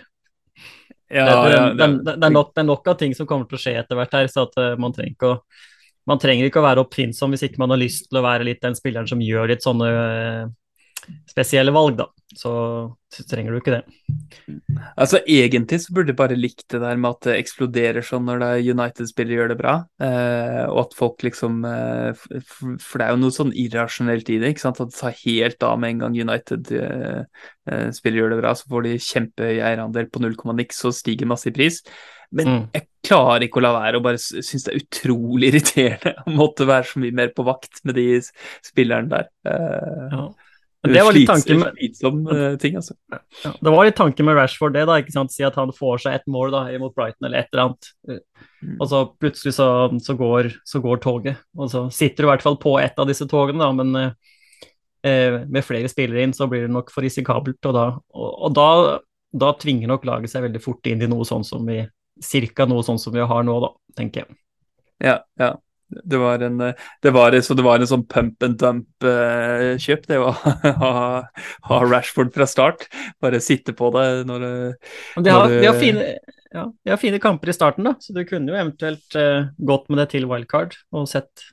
[1.12, 3.44] Ja, det, det, ja, det, det, er nok, det er nok av ting som kommer
[3.50, 5.40] til å skje etter hvert her, så at eh, man trenger ikke å
[6.08, 8.62] man trenger ikke å være oppfinnsom hvis ikke man har lyst til å være litt
[8.64, 10.50] den spilleren som gjør litt sånne eh,
[11.30, 12.08] spesielle valg, da.
[12.32, 12.50] Så,
[13.12, 13.82] så trenger du ikke det.
[14.96, 18.44] Altså Egentlig så burde jeg bare likt det der med at det eksploderer sånn når
[18.46, 23.20] er United-spillere gjør det bra, eh, og at folk liksom eh, For det er jo
[23.20, 24.80] noe sånn irrasjonelt i det, ikke sant?
[24.80, 28.96] At det tar helt av med en gang United-spillere gjør det bra, så får de
[29.10, 31.82] kjempehøy eierandel på 0, niks og stiger masse i pris.
[32.32, 32.64] Men Mm.
[32.72, 36.68] jeg klarer ikke å la være og bare synes det er utrolig irriterende å måtte
[36.68, 39.30] være så mye mer på vakt med de spillerne der.
[39.48, 40.30] Eh, Ja.
[40.82, 42.96] Det var litt tanken med, Slitsom uh, ting, altså.
[43.12, 44.96] ja, det var litt tanken med Rashford, det, da.
[44.98, 45.30] ikke sant?
[45.30, 47.90] Si at han får seg et mål da, mot Brighton eller et eller annet.
[48.66, 48.80] Mm.
[48.80, 49.68] Og så plutselig så,
[50.02, 51.38] så, går, så går toget.
[51.54, 53.94] Og så sitter du i hvert fall på et av disse togene, da, men
[55.06, 57.62] eh, med flere spillere inn så blir det nok for risikabelt.
[57.62, 57.86] Og da,
[58.18, 58.68] og, og da,
[59.38, 61.78] da tvinger nok laget seg veldig fort inn i noe sånn som vi
[62.22, 64.36] Cirka noe sånn som vi har nå, da, tenker jeg.
[65.02, 65.52] Ja, ja.
[65.92, 70.20] Det var en, eh, det var, så det var en sånn pump and dump-kjøp, det
[70.22, 70.30] å
[70.82, 70.92] ha,
[71.68, 72.86] ha Rashford fra start.
[73.20, 74.52] Bare sitte på det når det
[75.26, 76.06] de har, de, har fine,
[76.52, 79.90] ja, de har fine kamper i starten, da, så du kunne jo eventuelt uh, gått
[79.92, 81.50] med det til wildcard og sett,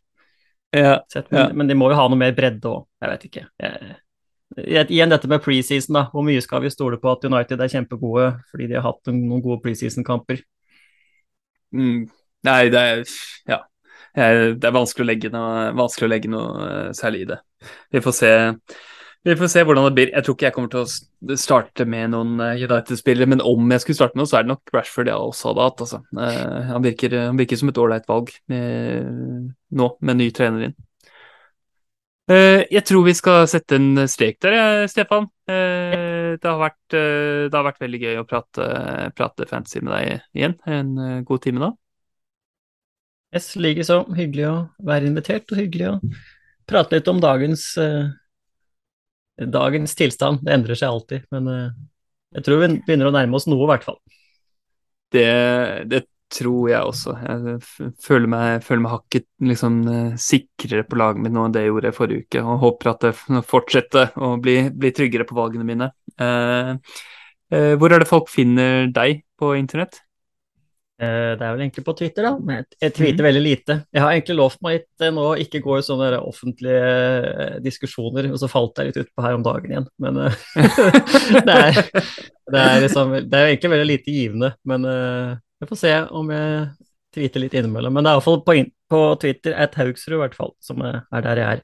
[0.76, 1.50] Ja, sett men, Ja.
[1.54, 3.44] men de må jo ha noe mer bredde òg, jeg vet ikke.
[3.60, 6.06] Jeg, igjen dette med preseason, da.
[6.14, 9.44] Hvor mye skal vi stole på at United er kjempegode fordi de har hatt noen
[9.44, 10.40] gode preseason-kamper?
[11.76, 12.00] Mm,
[12.50, 13.04] nei, det er
[13.50, 13.64] Ja.
[14.20, 17.38] Det er vanskelig å legge noe, vanskelig å legge noe eh, særlig i det.
[17.94, 18.32] Vi får se.
[19.28, 20.12] Vi får se hvordan det blir.
[20.16, 23.84] Jeg tror ikke jeg kommer til å starte med noen eh, United-spillere, men om jeg
[23.84, 25.84] skulle starte med noe, så er det nok Rashford jeg også hadde hatt.
[25.86, 26.02] Altså.
[26.26, 29.04] Eh, Han, virker, han virker som et ålreit valg eh,
[29.82, 30.78] nå, med ny trener inn.
[32.30, 35.30] Eh, Jeg tror vi skal sette en strek der, Stefan.
[35.50, 39.94] Eh, Det har vært, eh, det har vært veldig gøy å prate, prate fantasy med
[39.94, 40.56] deg igjen.
[40.68, 41.78] En god time nå.
[43.34, 44.06] Yes, likeså.
[44.16, 46.00] Hyggelig å være invitert, og hyggelig å
[46.68, 47.78] prate litt om dagens,
[49.38, 50.44] dagens tilstand.
[50.44, 51.74] Det endrer seg alltid, men
[52.34, 54.00] jeg tror vi begynner å nærme oss noe, i hvert fall.
[55.12, 55.26] Det,
[55.90, 57.16] det tror jeg også.
[57.24, 61.66] Jeg føler meg, føler meg hakket liksom, eh, sikrere på laget mitt nå enn det
[61.66, 63.14] jeg gjorde forrige uke, og håper at det
[63.50, 65.90] fortsetter å bli, bli tryggere på valgene mine.
[66.20, 66.76] Eh,
[67.54, 70.02] eh, hvor er det folk finner deg på internett?
[71.00, 72.34] Eh, Det er vel egentlig på Twitter, da.
[72.38, 73.28] Men jeg- tweeter mm.
[73.30, 73.86] veldig lite.
[73.94, 77.60] Jeg har egentlig lovt meg litt eh, nå å ikke gå i sånne offentlige eh,
[77.64, 79.88] diskusjoner, og så falt jeg litt utpå her om dagen igjen.
[79.98, 80.34] Men eh,
[81.48, 81.80] det, er,
[82.54, 84.52] det, er liksom, det er egentlig veldig lite givende.
[84.68, 86.66] Men uh, jeg får se om jeg
[87.16, 87.96] tweeter litt innimellom.
[87.96, 88.58] Men det er iallfall på,
[88.92, 91.64] på Twitter at Haugsrud, i hvert fall, som er er der jeg er.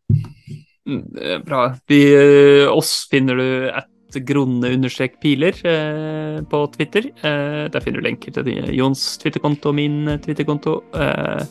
[0.85, 1.65] Mm, eh, Bra.
[1.89, 7.09] Vi, eh, oss finner du at gronne-piler eh, på Twitter.
[7.15, 10.05] Eh, der finner du lenker til Jons Twitter-konto og min.
[10.23, 10.77] Twitter-konto.
[10.93, 11.43] Eh,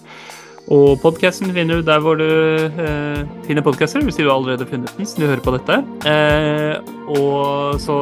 [0.72, 4.92] og podkasten finner du der hvor du eh, finner podkaster, hvis du har allerede funnet
[4.96, 5.80] den, så du hører på dette.
[6.08, 6.78] Eh,
[7.12, 7.98] og så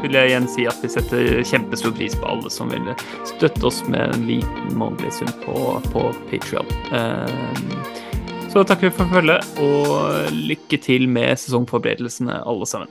[0.00, 2.92] vil jeg igjen si at vi setter kjempestor pris på alle som vil
[3.28, 5.56] støtte oss med en liten månedlig sum på,
[5.90, 6.70] på Patreon.
[6.94, 8.06] Eh,
[8.50, 12.90] så takker vi for følget, og lykke til med sesongforberedelsene, alle sammen.